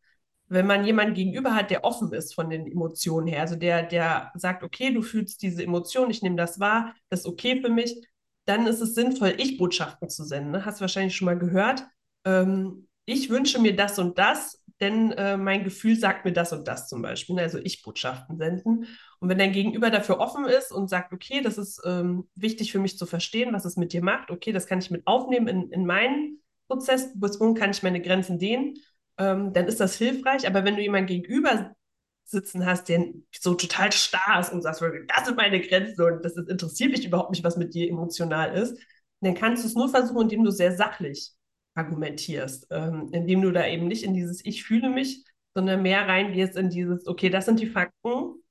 Wenn 0.50 0.68
man 0.68 0.86
jemanden 0.86 1.14
gegenüber 1.14 1.56
hat, 1.56 1.72
der 1.72 1.84
offen 1.84 2.14
ist 2.14 2.34
von 2.34 2.50
den 2.50 2.68
Emotionen 2.68 3.28
her, 3.28 3.42
also 3.42 3.56
der, 3.56 3.84
der 3.84 4.32
sagt, 4.36 4.64
okay, 4.64 4.94
du 4.94 5.02
fühlst 5.02 5.42
diese 5.42 5.64
Emotion, 5.64 6.10
ich 6.10 6.22
nehme 6.22 6.38
das 6.38 6.60
wahr, 6.60 6.96
das 7.10 7.22
ist 7.22 7.26
okay 7.26 7.62
für 7.62 7.70
mich, 7.70 8.08
dann 8.46 8.66
ist 8.66 8.80
es 8.80 8.96
sinnvoll, 8.96 9.36
Ich-Botschaften 9.38 10.10
zu 10.10 10.24
senden. 10.24 10.52
Ne? 10.52 10.66
Hast 10.66 10.80
du 10.80 10.82
wahrscheinlich 10.82 11.16
schon 11.16 11.26
mal 11.26 11.38
gehört. 11.38 11.86
Ähm, 12.26 12.88
ich 13.06 13.30
wünsche 13.30 13.60
mir 13.60 13.76
das 13.76 14.00
und 14.00 14.18
das, 14.18 14.64
denn 14.80 15.12
äh, 15.14 15.38
mein 15.38 15.64
Gefühl 15.64 15.98
sagt 15.98 16.26
mir 16.26 16.34
das 16.34 16.54
und 16.54 16.68
das 16.68 16.88
zum 16.88 17.02
Beispiel. 17.02 17.36
Ne? 17.36 17.42
Also 17.42 17.58
Ich-Botschaften 17.58 18.38
senden. 18.38 18.86
Und 19.20 19.30
wenn 19.30 19.38
dein 19.38 19.52
Gegenüber 19.52 19.90
dafür 19.90 20.20
offen 20.20 20.46
ist 20.46 20.72
und 20.72 20.90
sagt, 20.90 21.14
okay, 21.14 21.42
das 21.42 21.58
ist 21.58 21.82
ähm, 21.86 22.28
wichtig 22.36 22.72
für 22.72 22.80
mich 22.80 22.98
zu 22.98 23.06
verstehen, 23.06 23.54
was 23.54 23.66
es 23.66 23.78
mit 23.78 23.94
dir 23.94 24.04
macht, 24.04 24.30
okay, 24.30 24.52
das 24.52 24.68
kann 24.68 24.80
ich 24.80 24.92
mit 24.92 25.08
aufnehmen 25.08 25.48
in, 25.48 25.72
in 25.72 25.86
meinen 25.86 26.42
Prozess, 26.68 27.12
bis 27.16 27.40
wohin 27.40 27.56
kann 27.56 27.72
ich 27.72 27.82
meine 27.82 28.02
Grenzen 28.02 28.38
dehnen, 28.38 28.76
ähm, 29.18 29.54
dann 29.54 29.68
ist 29.68 29.80
das 29.80 29.98
hilfreich. 29.98 30.46
Aber 30.46 30.64
wenn 30.64 30.76
du 30.76 30.82
jemanden 30.82 31.08
gegenüber 31.08 31.76
sitzen 32.24 32.66
hast, 32.66 32.90
der 32.90 33.06
so 33.32 33.56
total 33.56 33.92
starr 33.92 34.40
ist 34.40 34.52
und 34.52 34.62
sagst, 34.62 34.82
das 34.82 35.26
sind 35.26 35.38
meine 35.38 35.62
Grenzen 35.62 36.02
und 36.02 36.24
das 36.26 36.36
interessiert 36.36 36.92
mich 36.92 37.06
überhaupt 37.06 37.32
nicht, 37.32 37.44
was 37.44 37.58
mit 37.58 37.74
dir 37.74 37.90
emotional 37.90 38.54
ist, 38.56 38.78
dann 39.22 39.34
kannst 39.34 39.64
du 39.64 39.68
es 39.68 39.76
nur 39.76 39.90
versuchen, 39.90 40.24
indem 40.24 40.44
du 40.44 40.52
sehr 40.52 40.76
sachlich 40.76 41.32
argumentierst, 41.78 42.68
ähm, 42.72 43.10
indem 43.12 43.42
du 43.42 43.52
da 43.52 43.66
eben 43.68 43.88
nicht 43.88 44.04
in 44.04 44.14
dieses 44.14 44.44
Ich 44.44 44.64
fühle 44.64 44.90
mich, 44.90 45.24
sondern 45.54 45.82
mehr 45.82 46.08
reingehst 46.08 46.56
in 46.56 46.70
dieses, 46.70 47.08
okay, 47.08 47.30
das 47.30 47.46
sind 47.46 47.60
die 47.60 47.68
Fakten 47.68 48.44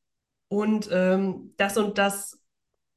und 0.48 0.88
ähm, 0.92 1.54
das 1.56 1.76
und 1.76 1.98
das 1.98 2.40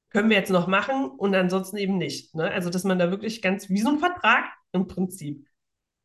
können 0.09 0.29
wir 0.29 0.37
jetzt 0.37 0.51
noch 0.51 0.67
machen 0.67 1.09
und 1.09 1.35
ansonsten 1.35 1.77
eben 1.77 1.97
nicht. 1.97 2.33
Ne? 2.35 2.49
Also, 2.49 2.69
dass 2.69 2.83
man 2.83 2.99
da 2.99 3.11
wirklich 3.11 3.41
ganz 3.41 3.69
wie 3.69 3.79
so 3.79 3.89
ein 3.89 3.99
Vertrag 3.99 4.45
im 4.71 4.87
Prinzip. 4.87 5.47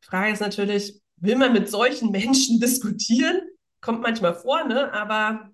Die 0.03 0.07
Frage 0.07 0.31
ist 0.31 0.41
natürlich, 0.41 1.01
will 1.17 1.35
man 1.35 1.53
mit 1.53 1.69
solchen 1.69 2.11
Menschen 2.11 2.59
diskutieren? 2.59 3.41
Kommt 3.81 4.01
manchmal 4.01 4.35
vor, 4.35 4.63
ne? 4.65 4.91
aber 4.93 5.49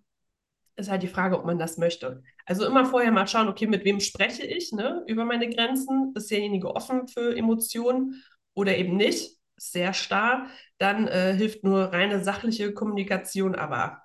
ist 0.78 0.90
halt 0.90 1.04
die 1.04 1.08
Frage, 1.08 1.38
ob 1.38 1.46
man 1.46 1.60
das 1.60 1.78
möchte. 1.78 2.24
Also 2.46 2.66
immer 2.66 2.86
vorher 2.86 3.12
mal 3.12 3.28
schauen, 3.28 3.48
okay, 3.48 3.68
mit 3.68 3.86
wem 3.86 4.00
spreche 4.00 4.44
ich 4.44 4.72
ne, 4.72 5.04
über 5.08 5.26
meine 5.26 5.50
Grenzen? 5.50 6.14
Ist 6.16 6.32
derjenige 6.32 6.76
offen 6.76 7.08
für 7.08 7.36
Emotionen 7.36 8.24
oder 8.54 8.78
eben 8.78 8.98
nicht? 8.98 9.38
Sehr 9.58 9.94
starr. 9.94 10.48
Dann 10.78 11.08
äh, 11.08 11.34
hilft 11.36 11.64
nur 11.64 11.94
reine 11.94 12.24
sachliche 12.24 12.74
Kommunikation, 12.74 13.56
aber 13.56 14.04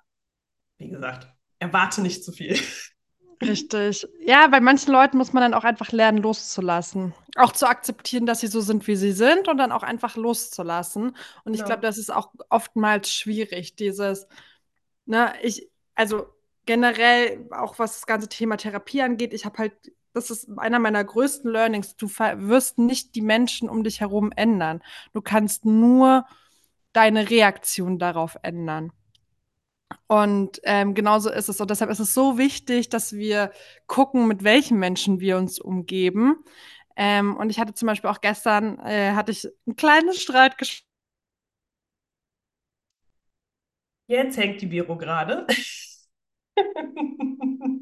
wie 0.77 0.89
gesagt, 0.89 1.27
erwarte 1.59 2.01
nicht 2.01 2.23
zu 2.23 2.31
viel. 2.31 2.57
Richtig. 3.45 4.07
Ja, 4.19 4.47
bei 4.47 4.59
manchen 4.59 4.91
Leuten 4.91 5.17
muss 5.17 5.31
man 5.31 5.41
dann 5.41 5.53
auch 5.53 5.63
einfach 5.63 5.91
lernen, 5.91 6.17
loszulassen. 6.17 7.13
Auch 7.35 7.51
zu 7.51 7.67
akzeptieren, 7.67 8.25
dass 8.25 8.39
sie 8.39 8.47
so 8.47 8.61
sind, 8.61 8.87
wie 8.87 8.95
sie 8.95 9.11
sind 9.11 9.47
und 9.47 9.57
dann 9.57 9.71
auch 9.71 9.83
einfach 9.83 10.15
loszulassen. 10.15 11.15
Und 11.45 11.53
ich 11.53 11.63
Genau. 11.63 11.65
glaube, 11.65 11.81
das 11.81 11.97
ist 11.99 12.11
auch 12.11 12.33
oftmals 12.49 13.11
schwierig, 13.11 13.75
dieses, 13.75 14.27
ne, 15.05 15.33
ich, 15.43 15.69
also 15.95 16.27
generell 16.65 17.47
auch 17.51 17.79
was 17.79 17.93
das 17.95 18.07
ganze 18.07 18.29
Thema 18.29 18.57
Therapie 18.57 19.01
angeht, 19.01 19.33
ich 19.33 19.45
habe 19.45 19.57
halt, 19.59 19.73
das 20.13 20.31
ist 20.31 20.49
einer 20.57 20.79
meiner 20.79 21.03
größten 21.03 21.51
Learnings, 21.51 21.95
du 21.95 22.07
wirst 22.07 22.77
nicht 22.77 23.15
die 23.15 23.21
Menschen 23.21 23.69
um 23.69 23.83
dich 23.83 24.01
herum 24.01 24.31
ändern. 24.35 24.81
Du 25.13 25.21
kannst 25.21 25.65
nur 25.65 26.25
deine 26.93 27.29
Reaktion 27.29 27.99
darauf 27.99 28.37
ändern. 28.41 28.91
Und 30.07 30.59
ähm, 30.63 30.93
genauso 30.93 31.29
ist 31.29 31.49
es. 31.49 31.61
Und 31.61 31.69
deshalb 31.69 31.91
ist 31.91 31.99
es 31.99 32.13
so 32.13 32.37
wichtig, 32.37 32.89
dass 32.89 33.13
wir 33.13 33.51
gucken, 33.87 34.27
mit 34.27 34.43
welchen 34.43 34.79
Menschen 34.79 35.19
wir 35.19 35.37
uns 35.37 35.59
umgeben. 35.59 36.43
Ähm, 36.95 37.35
und 37.37 37.49
ich 37.49 37.59
hatte 37.59 37.73
zum 37.73 37.87
Beispiel 37.87 38.09
auch 38.09 38.21
gestern, 38.21 38.79
äh, 38.79 39.11
hatte 39.13 39.31
ich 39.31 39.47
ein 39.67 39.75
kleines 39.75 40.21
Streitgespräch. 40.21 40.85
Jetzt 44.07 44.37
hängt 44.37 44.61
die 44.61 44.69
Vero 44.69 44.97
gerade. 44.97 45.45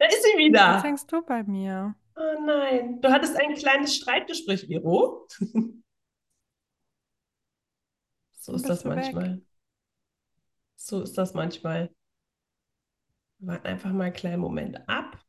da 0.00 0.06
ist 0.06 0.22
sie 0.22 0.38
wieder. 0.38 0.74
Jetzt 0.74 0.84
hängst 0.84 1.12
du 1.12 1.22
bei 1.22 1.42
mir. 1.42 1.94
Oh 2.16 2.40
nein, 2.44 3.00
du 3.02 3.10
hattest 3.10 3.36
ein 3.36 3.54
kleines 3.54 3.94
Streitgespräch, 3.96 4.66
Vero. 4.66 5.28
so 8.32 8.54
ist 8.54 8.68
das 8.68 8.84
manchmal. 8.84 9.36
Weg. 9.36 9.46
So 10.76 11.02
ist 11.02 11.18
das 11.18 11.34
manchmal. 11.34 11.94
Wir 13.38 13.48
warten 13.48 13.66
einfach 13.66 13.92
mal 13.92 14.04
einen 14.04 14.14
kleinen 14.14 14.40
Moment 14.40 14.88
ab. 14.88 15.22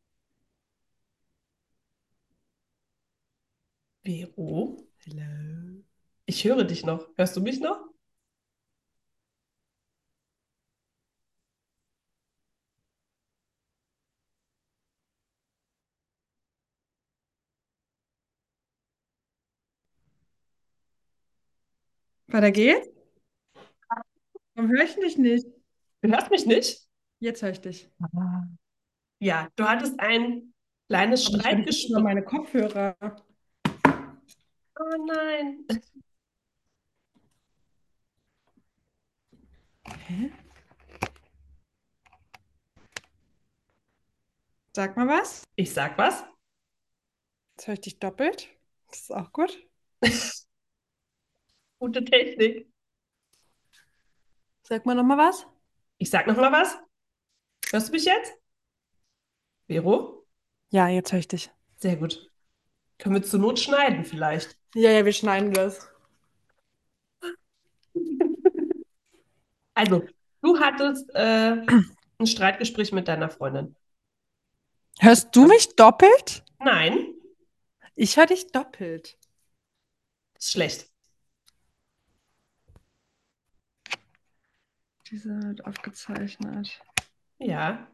Vero? 4.04 4.88
Hello. 5.00 5.84
Ich 6.26 6.46
höre 6.46 6.64
dich 6.64 6.86
noch. 6.86 7.10
Hörst 7.18 7.36
du 7.36 7.42
mich 7.42 7.60
noch? 7.60 7.91
Weiter 22.34 22.52
geht's? 22.52 22.90
Warum 24.56 24.72
höre 24.72 24.84
ich 24.84 24.96
dich 24.96 25.18
nicht? 25.18 25.46
Du 26.02 26.10
hörst 26.10 26.30
mich 26.30 26.46
nicht? 26.46 26.88
Jetzt 27.20 27.42
höre 27.42 27.52
ich 27.52 27.62
dich. 27.62 27.92
Ja, 29.20 29.50
du 29.56 29.66
hattest 29.66 30.00
ein 30.00 30.54
kleines 30.88 31.26
Streitgespräch. 31.26 31.90
über 31.90 32.02
meine 32.02 32.24
Kopfhörer. 32.24 32.96
Oh 34.80 35.06
nein. 35.06 35.66
Hä? 40.08 40.32
Sag 44.74 44.96
mal 44.96 45.08
was. 45.08 45.44
Ich 45.56 45.74
sag 45.74 45.98
was. 45.98 46.24
Jetzt 47.58 47.68
höre 47.68 47.74
ich 47.74 47.82
dich 47.82 48.00
doppelt. 48.00 48.48
Das 48.90 49.02
ist 49.02 49.12
auch 49.14 49.32
gut. 49.32 49.68
Gute 51.82 52.06
Technik. 52.06 52.72
Sag 54.62 54.86
mal 54.86 54.94
noch 54.94 55.04
mal 55.04 55.18
was. 55.18 55.48
Ich 55.98 56.12
sag 56.12 56.28
noch 56.28 56.38
mal 56.38 56.52
was. 56.52 56.78
Hörst 57.72 57.88
du 57.88 57.94
mich 57.94 58.06
jetzt? 58.06 58.38
Vero? 59.66 60.28
Ja, 60.70 60.88
jetzt 60.90 61.12
höre 61.12 61.18
ich 61.18 61.28
dich. 61.28 61.50
Sehr 61.78 61.96
gut. 61.96 62.30
Können 63.00 63.16
wir 63.16 63.24
zur 63.24 63.40
Not 63.40 63.58
schneiden 63.58 64.06
vielleicht? 64.06 64.60
Ja, 64.76 64.92
ja, 64.92 65.04
wir 65.04 65.12
schneiden 65.12 65.54
das. 65.54 65.90
Also, 69.74 70.06
du 70.44 70.60
hattest 70.60 71.10
äh, 71.16 71.66
ein 72.20 72.28
Streitgespräch 72.28 72.92
mit 72.92 73.08
deiner 73.08 73.32
Freundin. 73.32 73.76
Hörst 75.00 75.36
du 75.36 75.48
mich 75.48 75.76
doppelt? 75.76 76.44
Nein. 76.60 77.16
Ich 77.96 78.18
höre 78.18 78.28
dich 78.28 78.52
doppelt. 78.52 79.18
Das 80.36 80.46
ist 80.46 80.52
schlecht. 80.52 80.91
Diese 85.12 85.44
wird 85.44 85.66
aufgezeichnet. 85.66 86.82
Ja. 87.38 87.86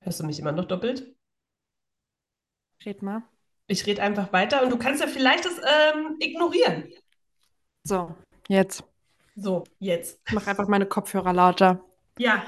Hörst 0.00 0.20
du 0.20 0.24
mich 0.24 0.38
immer 0.38 0.52
noch 0.52 0.66
doppelt? 0.66 1.12
Red 2.84 3.02
mal. 3.02 3.22
Ich 3.66 3.84
rede 3.86 4.00
einfach 4.00 4.32
weiter 4.32 4.62
und 4.62 4.70
du 4.70 4.78
kannst 4.78 5.00
ja 5.00 5.08
vielleicht 5.08 5.44
das 5.44 5.58
ähm, 5.58 6.16
ignorieren. 6.20 6.92
So, 7.82 8.14
jetzt. 8.46 8.84
So, 9.34 9.64
jetzt. 9.80 10.20
Ich 10.28 10.32
mach 10.32 10.46
einfach 10.46 10.68
meine 10.68 10.86
Kopfhörer 10.86 11.32
lauter. 11.32 11.84
Ja. 12.16 12.44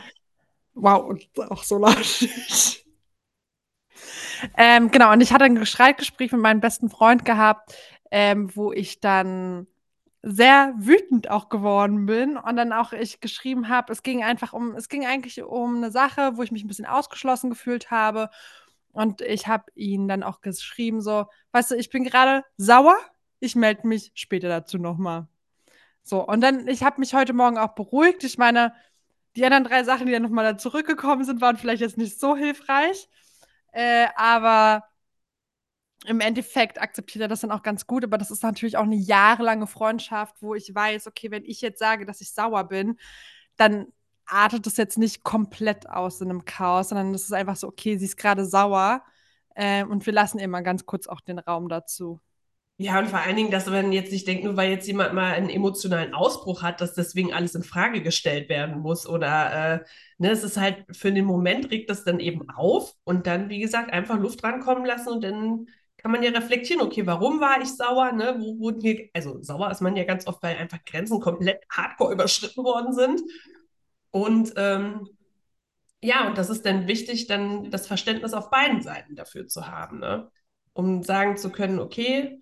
Wow, 0.74 1.18
auch 1.50 1.64
so 1.64 1.78
laut. 1.78 2.24
ähm, 4.56 4.92
genau, 4.92 5.12
und 5.12 5.20
ich 5.22 5.32
hatte 5.32 5.44
ein 5.44 5.66
Streitgespräch 5.66 6.30
mit 6.30 6.40
meinem 6.40 6.60
besten 6.60 6.88
Freund 6.88 7.24
gehabt, 7.24 7.74
ähm, 8.12 8.54
wo 8.54 8.72
ich 8.72 9.00
dann 9.00 9.66
sehr 10.22 10.74
wütend 10.76 11.30
auch 11.30 11.48
geworden 11.48 12.06
bin 12.06 12.36
und 12.36 12.56
dann 12.56 12.72
auch 12.72 12.92
ich 12.92 13.20
geschrieben 13.20 13.68
habe, 13.68 13.92
es 13.92 14.02
ging 14.02 14.24
einfach 14.24 14.52
um, 14.52 14.74
es 14.74 14.88
ging 14.88 15.06
eigentlich 15.06 15.42
um 15.42 15.76
eine 15.76 15.90
Sache, 15.90 16.36
wo 16.36 16.42
ich 16.42 16.50
mich 16.50 16.64
ein 16.64 16.68
bisschen 16.68 16.86
ausgeschlossen 16.86 17.50
gefühlt 17.50 17.90
habe. 17.90 18.30
Und 18.92 19.20
ich 19.20 19.46
habe 19.46 19.64
ihn 19.74 20.08
dann 20.08 20.22
auch 20.22 20.40
geschrieben, 20.40 21.00
so, 21.00 21.26
weißt 21.52 21.70
du, 21.70 21.76
ich 21.76 21.90
bin 21.90 22.04
gerade 22.04 22.44
sauer, 22.56 22.96
ich 23.38 23.54
melde 23.54 23.86
mich 23.86 24.10
später 24.14 24.48
dazu 24.48 24.78
nochmal. 24.78 25.28
So, 26.02 26.26
und 26.26 26.40
dann, 26.40 26.66
ich 26.66 26.82
habe 26.82 26.98
mich 27.00 27.14
heute 27.14 27.32
Morgen 27.32 27.58
auch 27.58 27.74
beruhigt. 27.74 28.24
Ich 28.24 28.38
meine, 28.38 28.74
die 29.36 29.44
anderen 29.44 29.64
drei 29.64 29.84
Sachen, 29.84 30.06
die 30.06 30.12
dann 30.12 30.22
nochmal 30.22 30.44
da 30.44 30.58
zurückgekommen 30.58 31.24
sind, 31.24 31.40
waren 31.40 31.56
vielleicht 31.56 31.82
jetzt 31.82 31.98
nicht 31.98 32.18
so 32.18 32.34
hilfreich. 32.34 33.08
Äh, 33.72 34.08
aber 34.16 34.87
im 36.06 36.20
Endeffekt 36.20 36.80
akzeptiert 36.80 37.22
er 37.22 37.28
das 37.28 37.40
dann 37.40 37.50
auch 37.50 37.62
ganz 37.62 37.86
gut, 37.86 38.04
aber 38.04 38.18
das 38.18 38.30
ist 38.30 38.42
natürlich 38.42 38.76
auch 38.76 38.84
eine 38.84 38.96
jahrelange 38.96 39.66
Freundschaft, 39.66 40.36
wo 40.40 40.54
ich 40.54 40.74
weiß, 40.74 41.06
okay, 41.06 41.30
wenn 41.30 41.44
ich 41.44 41.60
jetzt 41.60 41.78
sage, 41.78 42.06
dass 42.06 42.20
ich 42.20 42.32
sauer 42.32 42.64
bin, 42.64 42.98
dann 43.56 43.86
artet 44.26 44.66
das 44.66 44.76
jetzt 44.76 44.98
nicht 44.98 45.24
komplett 45.24 45.88
aus 45.88 46.20
in 46.20 46.30
einem 46.30 46.44
Chaos, 46.44 46.90
sondern 46.90 47.14
es 47.14 47.24
ist 47.24 47.32
einfach 47.32 47.56
so, 47.56 47.66
okay, 47.66 47.96
sie 47.98 48.04
ist 48.04 48.16
gerade 48.16 48.44
sauer 48.44 49.02
äh, 49.54 49.84
und 49.84 50.06
wir 50.06 50.12
lassen 50.12 50.38
ihr 50.38 50.48
mal 50.48 50.62
ganz 50.62 50.86
kurz 50.86 51.06
auch 51.06 51.20
den 51.20 51.38
Raum 51.38 51.68
dazu. 51.68 52.20
Ja, 52.80 52.96
und 53.00 53.08
vor 53.08 53.18
allen 53.18 53.34
Dingen, 53.34 53.50
dass 53.50 53.66
man 53.66 53.90
jetzt 53.90 54.12
nicht 54.12 54.28
denkt, 54.28 54.44
nur 54.44 54.56
weil 54.56 54.70
jetzt 54.70 54.86
jemand 54.86 55.12
mal 55.12 55.32
einen 55.32 55.50
emotionalen 55.50 56.14
Ausbruch 56.14 56.62
hat, 56.62 56.80
dass 56.80 56.94
deswegen 56.94 57.32
alles 57.32 57.56
in 57.56 57.64
Frage 57.64 58.02
gestellt 58.02 58.48
werden 58.48 58.78
muss. 58.78 59.04
Oder 59.04 59.74
äh, 59.74 59.84
ne, 60.18 60.30
es 60.30 60.44
ist 60.44 60.56
halt 60.56 60.84
für 60.92 61.10
den 61.10 61.24
Moment 61.24 61.72
regt 61.72 61.90
das 61.90 62.04
dann 62.04 62.20
eben 62.20 62.48
auf 62.50 62.94
und 63.02 63.26
dann, 63.26 63.48
wie 63.48 63.58
gesagt, 63.58 63.92
einfach 63.92 64.16
Luft 64.16 64.44
rankommen 64.44 64.84
lassen 64.84 65.08
und 65.08 65.24
dann 65.24 65.66
kann 65.98 66.12
man 66.12 66.22
ja 66.22 66.30
reflektieren, 66.30 66.80
okay, 66.80 67.06
warum 67.06 67.40
war 67.40 67.60
ich 67.60 67.76
sauer? 67.76 68.12
Ne? 68.12 68.36
Wo 68.38 68.58
wurden 68.60 68.80
hier, 68.80 69.10
also 69.12 69.42
sauer 69.42 69.70
ist 69.70 69.80
man 69.80 69.96
ja 69.96 70.04
ganz 70.04 70.26
oft, 70.26 70.42
weil 70.42 70.56
einfach 70.56 70.84
Grenzen 70.84 71.20
komplett 71.20 71.64
hardcore 71.70 72.12
überschritten 72.14 72.64
worden 72.64 72.94
sind. 72.94 73.20
Und 74.10 74.54
ähm, 74.56 75.08
ja, 76.00 76.28
und 76.28 76.38
das 76.38 76.50
ist 76.50 76.64
dann 76.64 76.86
wichtig, 76.86 77.26
dann 77.26 77.70
das 77.70 77.86
Verständnis 77.88 78.32
auf 78.32 78.50
beiden 78.50 78.80
Seiten 78.80 79.16
dafür 79.16 79.48
zu 79.48 79.66
haben, 79.66 79.98
ne? 79.98 80.30
um 80.72 81.02
sagen 81.02 81.36
zu 81.36 81.50
können, 81.50 81.80
okay, 81.80 82.40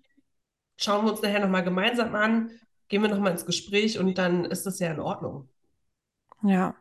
schauen 0.77 1.05
wir 1.05 1.11
uns 1.11 1.23
nachher 1.23 1.39
nochmal 1.39 1.63
gemeinsam 1.63 2.13
an, 2.13 2.51
gehen 2.87 3.01
wir 3.01 3.09
nochmal 3.09 3.31
ins 3.31 3.47
Gespräch 3.47 3.97
und 3.97 4.19
dann 4.19 4.45
ist 4.45 4.67
das 4.67 4.77
ja 4.79 4.91
in 4.91 4.99
Ordnung. 4.99 5.49
Ja. 6.43 6.75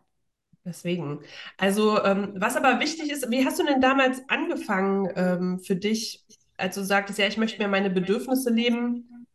Deswegen. 0.66 1.20
Also, 1.56 2.02
ähm, 2.02 2.34
was 2.36 2.56
aber 2.56 2.80
wichtig 2.80 3.10
ist, 3.10 3.30
wie 3.30 3.46
hast 3.46 3.60
du 3.60 3.64
denn 3.64 3.80
damals 3.80 4.20
angefangen 4.28 5.08
ähm, 5.14 5.60
für 5.60 5.76
dich, 5.76 6.26
als 6.56 6.74
du 6.74 6.84
sagtest, 6.84 7.18
ja, 7.18 7.26
ich 7.26 7.36
möchte 7.36 7.62
mir 7.62 7.68
meine 7.68 7.90
Bedürfnisse 7.90 8.50
leben? 8.50 9.26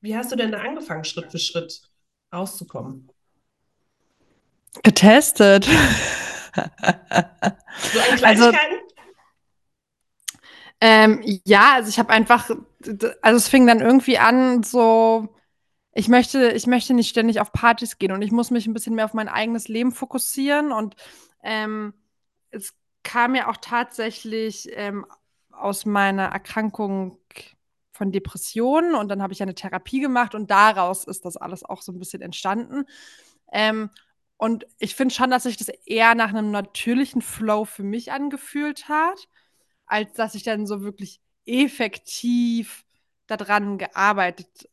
Wie 0.00 0.16
hast 0.16 0.32
du 0.32 0.36
denn 0.36 0.52
da 0.52 0.58
angefangen, 0.58 1.04
Schritt 1.04 1.30
für 1.30 1.38
Schritt 1.38 1.82
rauszukommen? 2.32 3.10
Getestet. 4.82 5.64
so 5.64 5.70
an 6.60 8.16
Kleinigkeiten? 8.16 8.42
Also, 8.42 8.52
ähm, 10.80 11.40
ja, 11.44 11.74
also 11.74 11.90
ich 11.90 11.98
habe 11.98 12.10
einfach, 12.10 12.48
also 13.20 13.36
es 13.36 13.48
fing 13.48 13.66
dann 13.66 13.80
irgendwie 13.80 14.18
an, 14.18 14.62
so, 14.62 15.28
ich 15.92 16.08
möchte, 16.08 16.52
ich 16.52 16.66
möchte 16.66 16.94
nicht 16.94 17.10
ständig 17.10 17.40
auf 17.40 17.52
Partys 17.52 17.98
gehen 17.98 18.12
und 18.12 18.22
ich 18.22 18.32
muss 18.32 18.50
mich 18.50 18.66
ein 18.66 18.72
bisschen 18.72 18.94
mehr 18.94 19.04
auf 19.04 19.14
mein 19.14 19.28
eigenes 19.28 19.68
Leben 19.68 19.92
fokussieren. 19.92 20.72
Und 20.72 20.96
ähm, 21.42 21.92
es 22.50 22.74
kam 23.02 23.34
ja 23.34 23.48
auch 23.48 23.58
tatsächlich 23.58 24.70
ähm, 24.72 25.04
aus 25.60 25.86
meiner 25.86 26.26
Erkrankung 26.26 27.18
von 27.92 28.12
Depressionen 28.12 28.94
und 28.94 29.08
dann 29.08 29.22
habe 29.22 29.32
ich 29.32 29.42
eine 29.42 29.54
Therapie 29.54 30.00
gemacht 30.00 30.34
und 30.34 30.50
daraus 30.50 31.04
ist 31.04 31.24
das 31.24 31.36
alles 31.36 31.64
auch 31.64 31.82
so 31.82 31.92
ein 31.92 31.98
bisschen 31.98 32.22
entstanden. 32.22 32.84
Ähm, 33.52 33.90
und 34.36 34.66
ich 34.78 34.94
finde 34.94 35.14
schon, 35.14 35.30
dass 35.30 35.42
sich 35.42 35.58
das 35.58 35.68
eher 35.84 36.14
nach 36.14 36.30
einem 36.30 36.50
natürlichen 36.50 37.20
Flow 37.20 37.66
für 37.66 37.82
mich 37.82 38.10
angefühlt 38.10 38.88
hat, 38.88 39.28
als 39.86 40.14
dass 40.14 40.34
ich 40.34 40.44
dann 40.44 40.66
so 40.66 40.82
wirklich 40.82 41.20
effektiv 41.44 42.84
daran 43.26 43.76
gearbeitet 43.76 44.70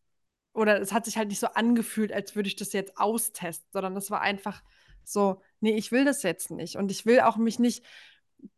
oder 0.53 0.81
es 0.81 0.91
hat 0.91 1.05
sich 1.05 1.17
halt 1.17 1.27
nicht 1.29 1.39
so 1.39 1.47
angefühlt, 1.47 2.11
als 2.11 2.35
würde 2.35 2.47
ich 2.47 2.55
das 2.55 2.73
jetzt 2.73 2.97
austesten, 2.97 3.69
sondern 3.71 3.93
das 3.93 4.09
war 4.09 4.21
einfach 4.21 4.63
so, 5.03 5.41
nee, 5.59 5.75
ich 5.75 5.91
will 5.91 6.03
das 6.03 6.23
jetzt 6.23 6.49
nicht. 6.49 6.77
Und 6.77 6.91
ich 6.91 7.05
will 7.05 7.19
auch 7.21 7.37
mich 7.37 7.59
nicht, 7.59 7.85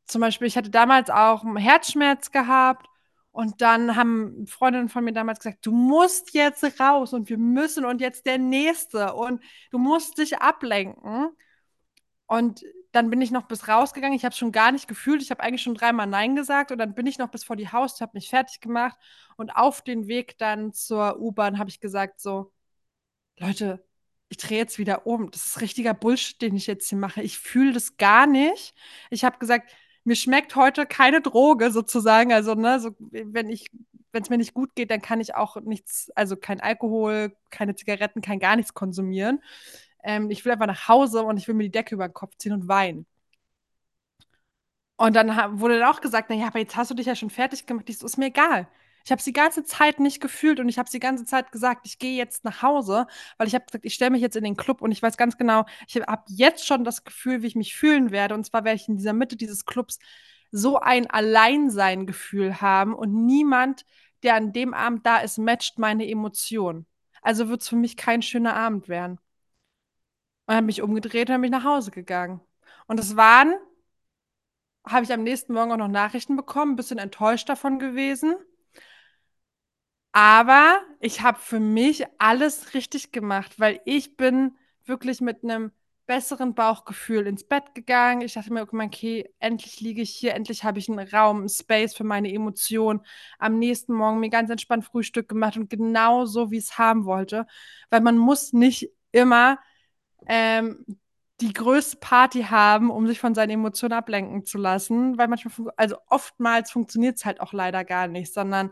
zum 0.05 0.21
Beispiel, 0.21 0.47
ich 0.47 0.57
hatte 0.57 0.69
damals 0.69 1.09
auch 1.09 1.43
einen 1.43 1.57
Herzschmerz 1.57 2.31
gehabt 2.31 2.87
und 3.31 3.61
dann 3.61 3.95
haben 3.95 4.47
Freundinnen 4.47 4.89
von 4.89 5.03
mir 5.03 5.13
damals 5.13 5.39
gesagt, 5.39 5.65
du 5.65 5.71
musst 5.71 6.33
jetzt 6.33 6.63
raus 6.79 7.13
und 7.13 7.29
wir 7.29 7.37
müssen 7.37 7.85
und 7.85 8.01
jetzt 8.01 8.25
der 8.25 8.37
nächste 8.37 9.13
und 9.13 9.43
du 9.71 9.77
musst 9.77 10.17
dich 10.17 10.39
ablenken. 10.39 11.29
Und 12.27 12.63
dann 12.91 13.09
bin 13.09 13.21
ich 13.21 13.31
noch 13.31 13.47
bis 13.47 13.67
rausgegangen. 13.67 14.15
Ich 14.15 14.25
habe 14.25 14.35
schon 14.35 14.51
gar 14.51 14.71
nicht 14.71 14.87
gefühlt. 14.87 15.21
Ich 15.21 15.31
habe 15.31 15.41
eigentlich 15.43 15.61
schon 15.61 15.75
dreimal 15.75 16.07
Nein 16.07 16.35
gesagt. 16.35 16.71
Und 16.71 16.79
dann 16.79 16.95
bin 16.95 17.07
ich 17.07 17.17
noch 17.17 17.29
bis 17.29 17.43
vor 17.43 17.55
die 17.55 17.71
Haustür, 17.71 18.05
habe 18.07 18.17
mich 18.17 18.29
fertig 18.29 18.61
gemacht. 18.61 18.97
Und 19.37 19.51
auf 19.51 19.81
den 19.81 20.07
Weg 20.07 20.37
dann 20.37 20.73
zur 20.73 21.19
U-Bahn 21.19 21.59
habe 21.59 21.69
ich 21.69 21.79
gesagt: 21.79 22.19
So, 22.19 22.51
Leute, 23.37 23.83
ich 24.29 24.37
drehe 24.37 24.57
jetzt 24.59 24.77
wieder 24.79 25.05
um. 25.07 25.31
Das 25.31 25.45
ist 25.45 25.61
richtiger 25.61 25.93
Bullshit, 25.93 26.41
den 26.41 26.55
ich 26.55 26.67
jetzt 26.67 26.89
hier 26.89 26.97
mache. 26.97 27.21
Ich 27.21 27.39
fühle 27.39 27.73
das 27.73 27.97
gar 27.97 28.27
nicht. 28.27 28.73
Ich 29.09 29.23
habe 29.23 29.39
gesagt, 29.39 29.71
mir 30.03 30.15
schmeckt 30.15 30.55
heute 30.55 30.85
keine 30.85 31.21
Droge 31.21 31.71
sozusagen. 31.71 32.31
Also, 32.33 32.55
ne, 32.55 32.79
so, 32.79 32.91
wenn 32.99 33.49
ich, 33.49 33.71
wenn 34.11 34.23
es 34.23 34.29
mir 34.29 34.37
nicht 34.37 34.53
gut 34.53 34.75
geht, 34.75 34.91
dann 34.91 35.01
kann 35.01 35.19
ich 35.21 35.35
auch 35.35 35.57
nichts, 35.61 36.11
also 36.15 36.35
kein 36.37 36.61
Alkohol, 36.61 37.35
keine 37.49 37.75
Zigaretten, 37.75 38.21
kein 38.21 38.39
gar 38.39 38.55
nichts 38.55 38.73
konsumieren. 38.73 39.43
Ähm, 40.03 40.29
ich 40.31 40.45
will 40.45 40.51
einfach 40.53 40.67
nach 40.67 40.87
Hause 40.87 41.23
und 41.23 41.37
ich 41.37 41.47
will 41.47 41.55
mir 41.55 41.63
die 41.63 41.71
Decke 41.71 41.95
über 41.95 42.07
den 42.07 42.13
Kopf 42.13 42.35
ziehen 42.37 42.53
und 42.53 42.67
weinen. 42.67 43.05
Und 44.97 45.15
dann 45.15 45.29
wurde 45.59 45.79
dann 45.79 45.89
auch 45.89 46.01
gesagt, 46.01 46.29
naja, 46.29 46.47
aber 46.47 46.59
jetzt 46.59 46.75
hast 46.75 46.91
du 46.91 46.95
dich 46.95 47.05
ja 47.05 47.15
schon 47.15 47.29
fertig 47.29 47.65
gemacht. 47.65 47.87
Das 47.87 48.03
ist 48.03 48.17
mir 48.17 48.27
egal. 48.27 48.67
Ich 49.09 49.11
habe 49.11 49.21
es 49.21 49.25
die 49.25 49.33
ganze 49.33 49.63
Zeit 49.63 49.99
nicht 49.99 50.21
gefühlt 50.21 50.59
und 50.59 50.69
ich 50.69 50.77
habe 50.77 50.85
es 50.85 50.91
die 50.91 50.99
ganze 50.99 51.25
Zeit 51.25 51.51
gesagt, 51.51 51.87
ich 51.87 51.97
gehe 51.97 52.15
jetzt 52.15 52.43
nach 52.45 52.61
Hause, 52.61 53.07
weil 53.39 53.47
ich 53.47 53.55
habe 53.55 53.65
gesagt, 53.65 53.83
ich 53.83 53.95
stelle 53.95 54.11
mich 54.11 54.21
jetzt 54.21 54.35
in 54.35 54.43
den 54.43 54.55
Club 54.55 54.83
und 54.83 54.91
ich 54.91 55.01
weiß 55.01 55.17
ganz 55.17 55.35
genau, 55.35 55.65
ich 55.87 55.95
habe 55.95 56.21
jetzt 56.27 56.67
schon 56.67 56.83
das 56.83 57.03
Gefühl, 57.03 57.41
wie 57.41 57.47
ich 57.47 57.55
mich 57.55 57.75
fühlen 57.75 58.11
werde. 58.11 58.35
Und 58.35 58.45
zwar 58.45 58.65
werde 58.65 58.75
ich 58.75 58.87
in 58.87 58.97
dieser 58.97 59.13
Mitte 59.13 59.35
dieses 59.35 59.65
Clubs 59.65 59.97
so 60.51 60.77
ein 60.77 61.09
Alleinsein-Gefühl 61.09 62.61
haben 62.61 62.93
und 62.93 63.25
niemand, 63.25 63.83
der 64.21 64.35
an 64.35 64.53
dem 64.53 64.75
Abend 64.75 65.07
da 65.07 65.17
ist, 65.17 65.39
matcht 65.39 65.79
meine 65.79 66.07
Emotionen. 66.07 66.85
Also 67.23 67.49
wird 67.49 67.63
es 67.63 67.69
für 67.69 67.77
mich 67.77 67.97
kein 67.97 68.21
schöner 68.21 68.55
Abend 68.55 68.89
werden. 68.89 69.17
Und 70.45 70.53
habe 70.53 70.67
mich 70.67 70.83
umgedreht 70.83 71.31
und 71.31 71.41
bin 71.41 71.49
nach 71.49 71.63
Hause 71.63 71.89
gegangen. 71.89 72.41
Und 72.85 72.99
das 72.99 73.15
waren, 73.15 73.55
habe 74.85 75.03
ich 75.03 75.11
am 75.11 75.23
nächsten 75.23 75.53
Morgen 75.53 75.71
auch 75.71 75.77
noch 75.77 75.87
Nachrichten 75.87 76.35
bekommen, 76.35 76.73
ein 76.73 76.75
bisschen 76.75 76.99
enttäuscht 76.99 77.49
davon 77.49 77.79
gewesen. 77.79 78.35
Aber 80.11 80.81
ich 80.99 81.21
habe 81.21 81.39
für 81.39 81.59
mich 81.59 82.05
alles 82.17 82.73
richtig 82.73 83.11
gemacht, 83.11 83.59
weil 83.59 83.79
ich 83.85 84.17
bin 84.17 84.57
wirklich 84.85 85.21
mit 85.21 85.43
einem 85.43 85.71
besseren 86.07 86.55
Bauchgefühl 86.55 87.27
ins 87.27 87.43
Bett 87.43 87.75
gegangen. 87.75 88.21
Ich 88.21 88.33
dachte 88.33 88.51
mir, 88.51 88.63
okay, 88.63 89.29
endlich 89.37 89.79
liege 89.79 90.01
ich 90.01 90.09
hier, 90.09 90.33
endlich 90.33 90.63
habe 90.63 90.79
ich 90.79 90.89
einen 90.89 91.07
Raum, 91.07 91.37
einen 91.39 91.49
Space 91.49 91.93
für 91.93 92.03
meine 92.03 92.33
Emotionen. 92.33 93.01
Am 93.37 93.59
nächsten 93.59 93.93
Morgen 93.93 94.19
mir 94.19 94.29
ganz 94.31 94.49
entspannt 94.49 94.85
Frühstück 94.85 95.29
gemacht 95.29 95.55
und 95.57 95.69
genau 95.69 96.25
so, 96.25 96.49
wie 96.49 96.57
ich 96.57 96.63
es 96.63 96.77
haben 96.79 97.05
wollte. 97.05 97.45
Weil 97.91 98.01
man 98.01 98.17
muss 98.17 98.53
nicht 98.53 98.89
immer 99.11 99.59
ähm, 100.27 100.83
die 101.41 101.53
größte 101.53 101.97
Party 101.97 102.43
haben, 102.43 102.89
um 102.89 103.07
sich 103.07 103.19
von 103.19 103.35
seinen 103.35 103.51
Emotionen 103.51 103.93
ablenken 103.93 104.45
zu 104.45 104.57
lassen, 104.57 105.17
weil 105.19 105.27
manchmal, 105.27 105.71
also 105.77 105.97
oftmals 106.07 106.71
funktioniert 106.71 107.17
es 107.17 107.25
halt 107.25 107.39
auch 107.39 107.53
leider 107.53 107.85
gar 107.85 108.07
nicht, 108.07 108.33
sondern 108.33 108.71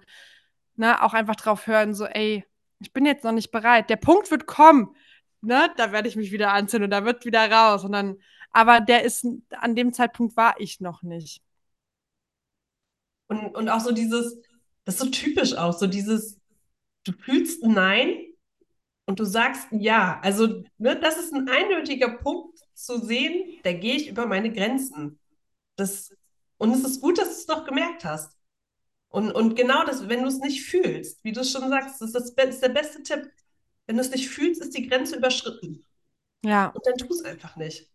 ne, 0.77 1.03
auch 1.03 1.13
einfach 1.13 1.35
drauf 1.35 1.67
hören, 1.67 1.93
so, 1.93 2.05
ey, 2.05 2.45
ich 2.79 2.93
bin 2.93 3.05
jetzt 3.05 3.23
noch 3.23 3.31
nicht 3.31 3.51
bereit. 3.51 3.89
Der 3.89 3.95
Punkt 3.97 4.31
wird 4.31 4.47
kommen, 4.47 4.95
ne, 5.41 5.69
da 5.77 5.91
werde 5.91 6.07
ich 6.07 6.15
mich 6.15 6.31
wieder 6.31 6.53
anzünden 6.53 6.85
und 6.85 6.91
da 6.91 7.05
wird 7.05 7.25
wieder 7.25 7.51
raus. 7.51 7.83
Und 7.83 7.91
dann, 7.91 8.17
aber 8.51 8.79
der 8.81 9.03
ist, 9.03 9.25
an 9.51 9.75
dem 9.75 9.93
Zeitpunkt 9.93 10.37
war 10.37 10.59
ich 10.59 10.79
noch 10.79 11.03
nicht. 11.03 11.41
Und, 13.27 13.55
und 13.55 13.69
auch 13.69 13.81
so 13.81 13.91
dieses, 13.91 14.37
das 14.85 14.95
ist 14.95 15.01
so 15.01 15.09
typisch 15.09 15.53
auch, 15.55 15.73
so 15.73 15.87
dieses, 15.87 16.39
du 17.03 17.11
fühlst 17.13 17.63
Nein 17.63 18.15
und 19.05 19.19
du 19.19 19.25
sagst 19.25 19.67
ja. 19.71 20.19
Also, 20.21 20.63
ne, 20.77 20.99
das 20.99 21.17
ist 21.17 21.33
ein 21.33 21.49
eindeutiger 21.49 22.09
Punkt 22.09 22.59
zu 22.73 23.03
sehen, 23.03 23.59
da 23.63 23.73
gehe 23.73 23.95
ich 23.95 24.09
über 24.09 24.27
meine 24.27 24.51
Grenzen. 24.51 25.19
Das, 25.75 26.15
und 26.57 26.71
es 26.73 26.83
ist 26.83 27.01
gut, 27.01 27.17
dass 27.17 27.27
du 27.29 27.33
es 27.33 27.47
noch 27.47 27.65
gemerkt 27.65 28.05
hast. 28.05 28.36
Und, 29.09 29.31
und 29.31 29.55
genau 29.55 29.83
das, 29.85 30.09
wenn 30.09 30.21
du 30.21 30.27
es 30.27 30.39
nicht 30.39 30.63
fühlst, 30.63 31.23
wie 31.23 31.31
du 31.31 31.41
es 31.41 31.51
schon 31.51 31.69
sagst, 31.69 32.01
das 32.01 32.13
ist, 32.13 32.35
das 32.35 32.49
ist 32.49 32.63
der 32.63 32.69
beste 32.69 33.03
Tipp. 33.03 33.29
Wenn 33.85 33.95
du 33.95 34.01
es 34.01 34.11
nicht 34.11 34.29
fühlst, 34.29 34.61
ist 34.61 34.75
die 34.77 34.87
Grenze 34.87 35.15
überschritten. 35.15 35.85
Ja. 36.43 36.67
Und 36.67 36.85
dann 36.85 36.97
tu 36.97 37.07
es 37.13 37.23
einfach 37.23 37.55
nicht. 37.55 37.89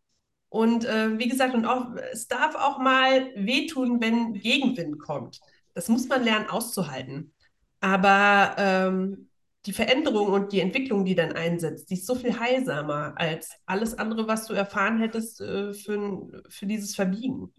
Und 0.49 0.85
äh, 0.85 1.19
wie 1.19 1.29
gesagt, 1.29 1.55
und 1.55 1.65
auch, 1.65 1.95
es 2.13 2.29
darf 2.29 2.55
auch 2.55 2.79
mal 2.79 3.31
wehtun, 3.35 4.01
wenn 4.01 4.35
Gegenwind 4.35 4.99
kommt. 4.99 5.41
Das 5.75 5.89
muss 5.89 6.09
man 6.09 6.25
lernen 6.25 6.49
auszuhalten. 6.49 7.33
Aber 7.81 8.55
ähm, 8.59 9.29
die 9.67 9.73
Veränderung 9.73 10.29
und 10.29 10.53
die 10.53 10.61
Entwicklung, 10.61 11.05
die 11.05 11.15
dann 11.15 11.33
einsetzt, 11.33 11.91
die 11.91 11.95
ist 11.95 12.07
so 12.07 12.15
viel 12.15 12.39
heilsamer 12.39 13.15
als 13.17 13.53
alles 13.65 13.97
andere, 13.99 14.27
was 14.27 14.47
du 14.47 14.55
erfahren 14.55 14.99
hättest 14.99 15.41
äh, 15.41 15.73
für, 15.73 16.43
für 16.49 16.67
dieses 16.67 16.95
Verbiegen. 16.95 17.53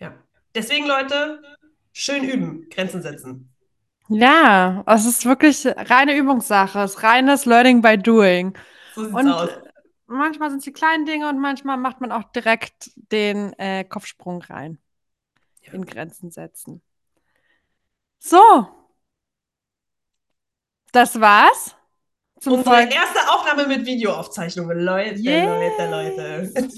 Ja. 0.00 0.14
Deswegen, 0.54 0.86
Leute, 0.86 1.42
schön 1.98 2.24
üben, 2.24 2.68
Grenzen 2.70 3.02
setzen. 3.02 3.52
Ja, 4.08 4.84
es 4.86 5.04
ist 5.04 5.26
wirklich 5.26 5.66
reine 5.66 6.16
Übungssache. 6.16 6.80
Es 6.80 6.94
ist 6.94 7.02
reines 7.02 7.44
Learning 7.44 7.82
by 7.82 7.98
Doing. 7.98 8.56
So 8.94 9.04
sieht's 9.04 9.14
und 9.14 9.28
aus. 9.28 9.50
manchmal 10.06 10.50
sind 10.50 10.60
es 10.60 10.64
die 10.64 10.72
kleinen 10.72 11.04
Dinge 11.04 11.28
und 11.28 11.38
manchmal 11.38 11.76
macht 11.76 12.00
man 12.00 12.12
auch 12.12 12.24
direkt 12.32 12.90
den 13.12 13.52
äh, 13.58 13.84
Kopfsprung 13.84 14.40
rein. 14.42 14.78
Ja. 15.62 15.74
In 15.74 15.84
Grenzen 15.84 16.30
setzen. 16.30 16.80
So, 18.18 18.68
das 20.92 21.20
war's. 21.20 21.74
Zum 22.40 22.54
Unsere 22.54 22.76
Folge. 22.76 22.94
erste 22.94 23.18
Aufnahme 23.30 23.66
mit 23.66 23.84
Videoaufzeichnungen. 23.84 24.78
Leute, 24.78 25.16
yes. 25.16 25.44
Leute, 25.44 25.90
Leute. 25.90 26.68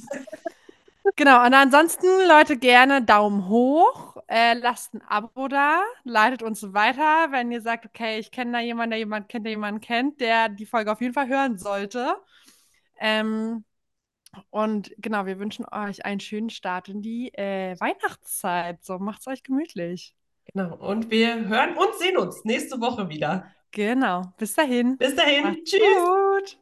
genau, 1.16 1.44
und 1.44 1.54
ansonsten, 1.54 2.06
Leute, 2.26 2.56
gerne 2.56 3.02
Daumen 3.02 3.46
hoch. 3.48 4.10
Äh, 4.31 4.55
lasst 4.55 4.95
ein 4.95 5.03
Abo 5.03 5.49
da, 5.49 5.83
leitet 6.05 6.45
uns 6.45 6.73
weiter, 6.73 7.33
wenn 7.33 7.51
ihr 7.51 7.61
sagt, 7.61 7.85
okay, 7.85 8.21
ich 8.21 8.31
kenne 8.31 8.53
da 8.53 8.61
jemanden, 8.61 8.90
der 8.90 9.01
jemanden 9.01 9.27
kennt, 9.27 9.45
der 9.45 9.51
jemanden 9.51 9.81
kennt, 9.81 10.21
der 10.21 10.49
die 10.49 10.66
Folge 10.66 10.93
auf 10.93 11.01
jeden 11.01 11.14
Fall 11.14 11.27
hören 11.27 11.59
sollte. 11.59 12.14
Ähm, 13.01 13.64
und 14.51 14.93
genau, 14.99 15.27
wir 15.27 15.40
wünschen 15.40 15.66
euch 15.73 16.05
einen 16.05 16.21
schönen 16.21 16.51
Start 16.51 16.88
in 16.88 17.03
die 17.03 17.35
äh, 17.35 17.75
Weihnachtszeit. 17.81 18.85
So, 18.85 19.01
macht's 19.01 19.27
euch 19.27 19.43
gemütlich. 19.43 20.14
Genau, 20.55 20.77
und 20.77 21.11
wir 21.11 21.49
hören 21.49 21.77
und 21.77 21.93
sehen 21.97 22.16
uns 22.16 22.45
nächste 22.45 22.81
Woche 22.81 23.09
wieder. 23.09 23.51
Genau. 23.73 24.33
Bis 24.38 24.55
dahin. 24.55 24.97
Bis 24.97 25.16
dahin. 25.16 25.43
Macht's 25.43 25.71
Tschüss. 25.73 25.81
Gut. 25.81 26.59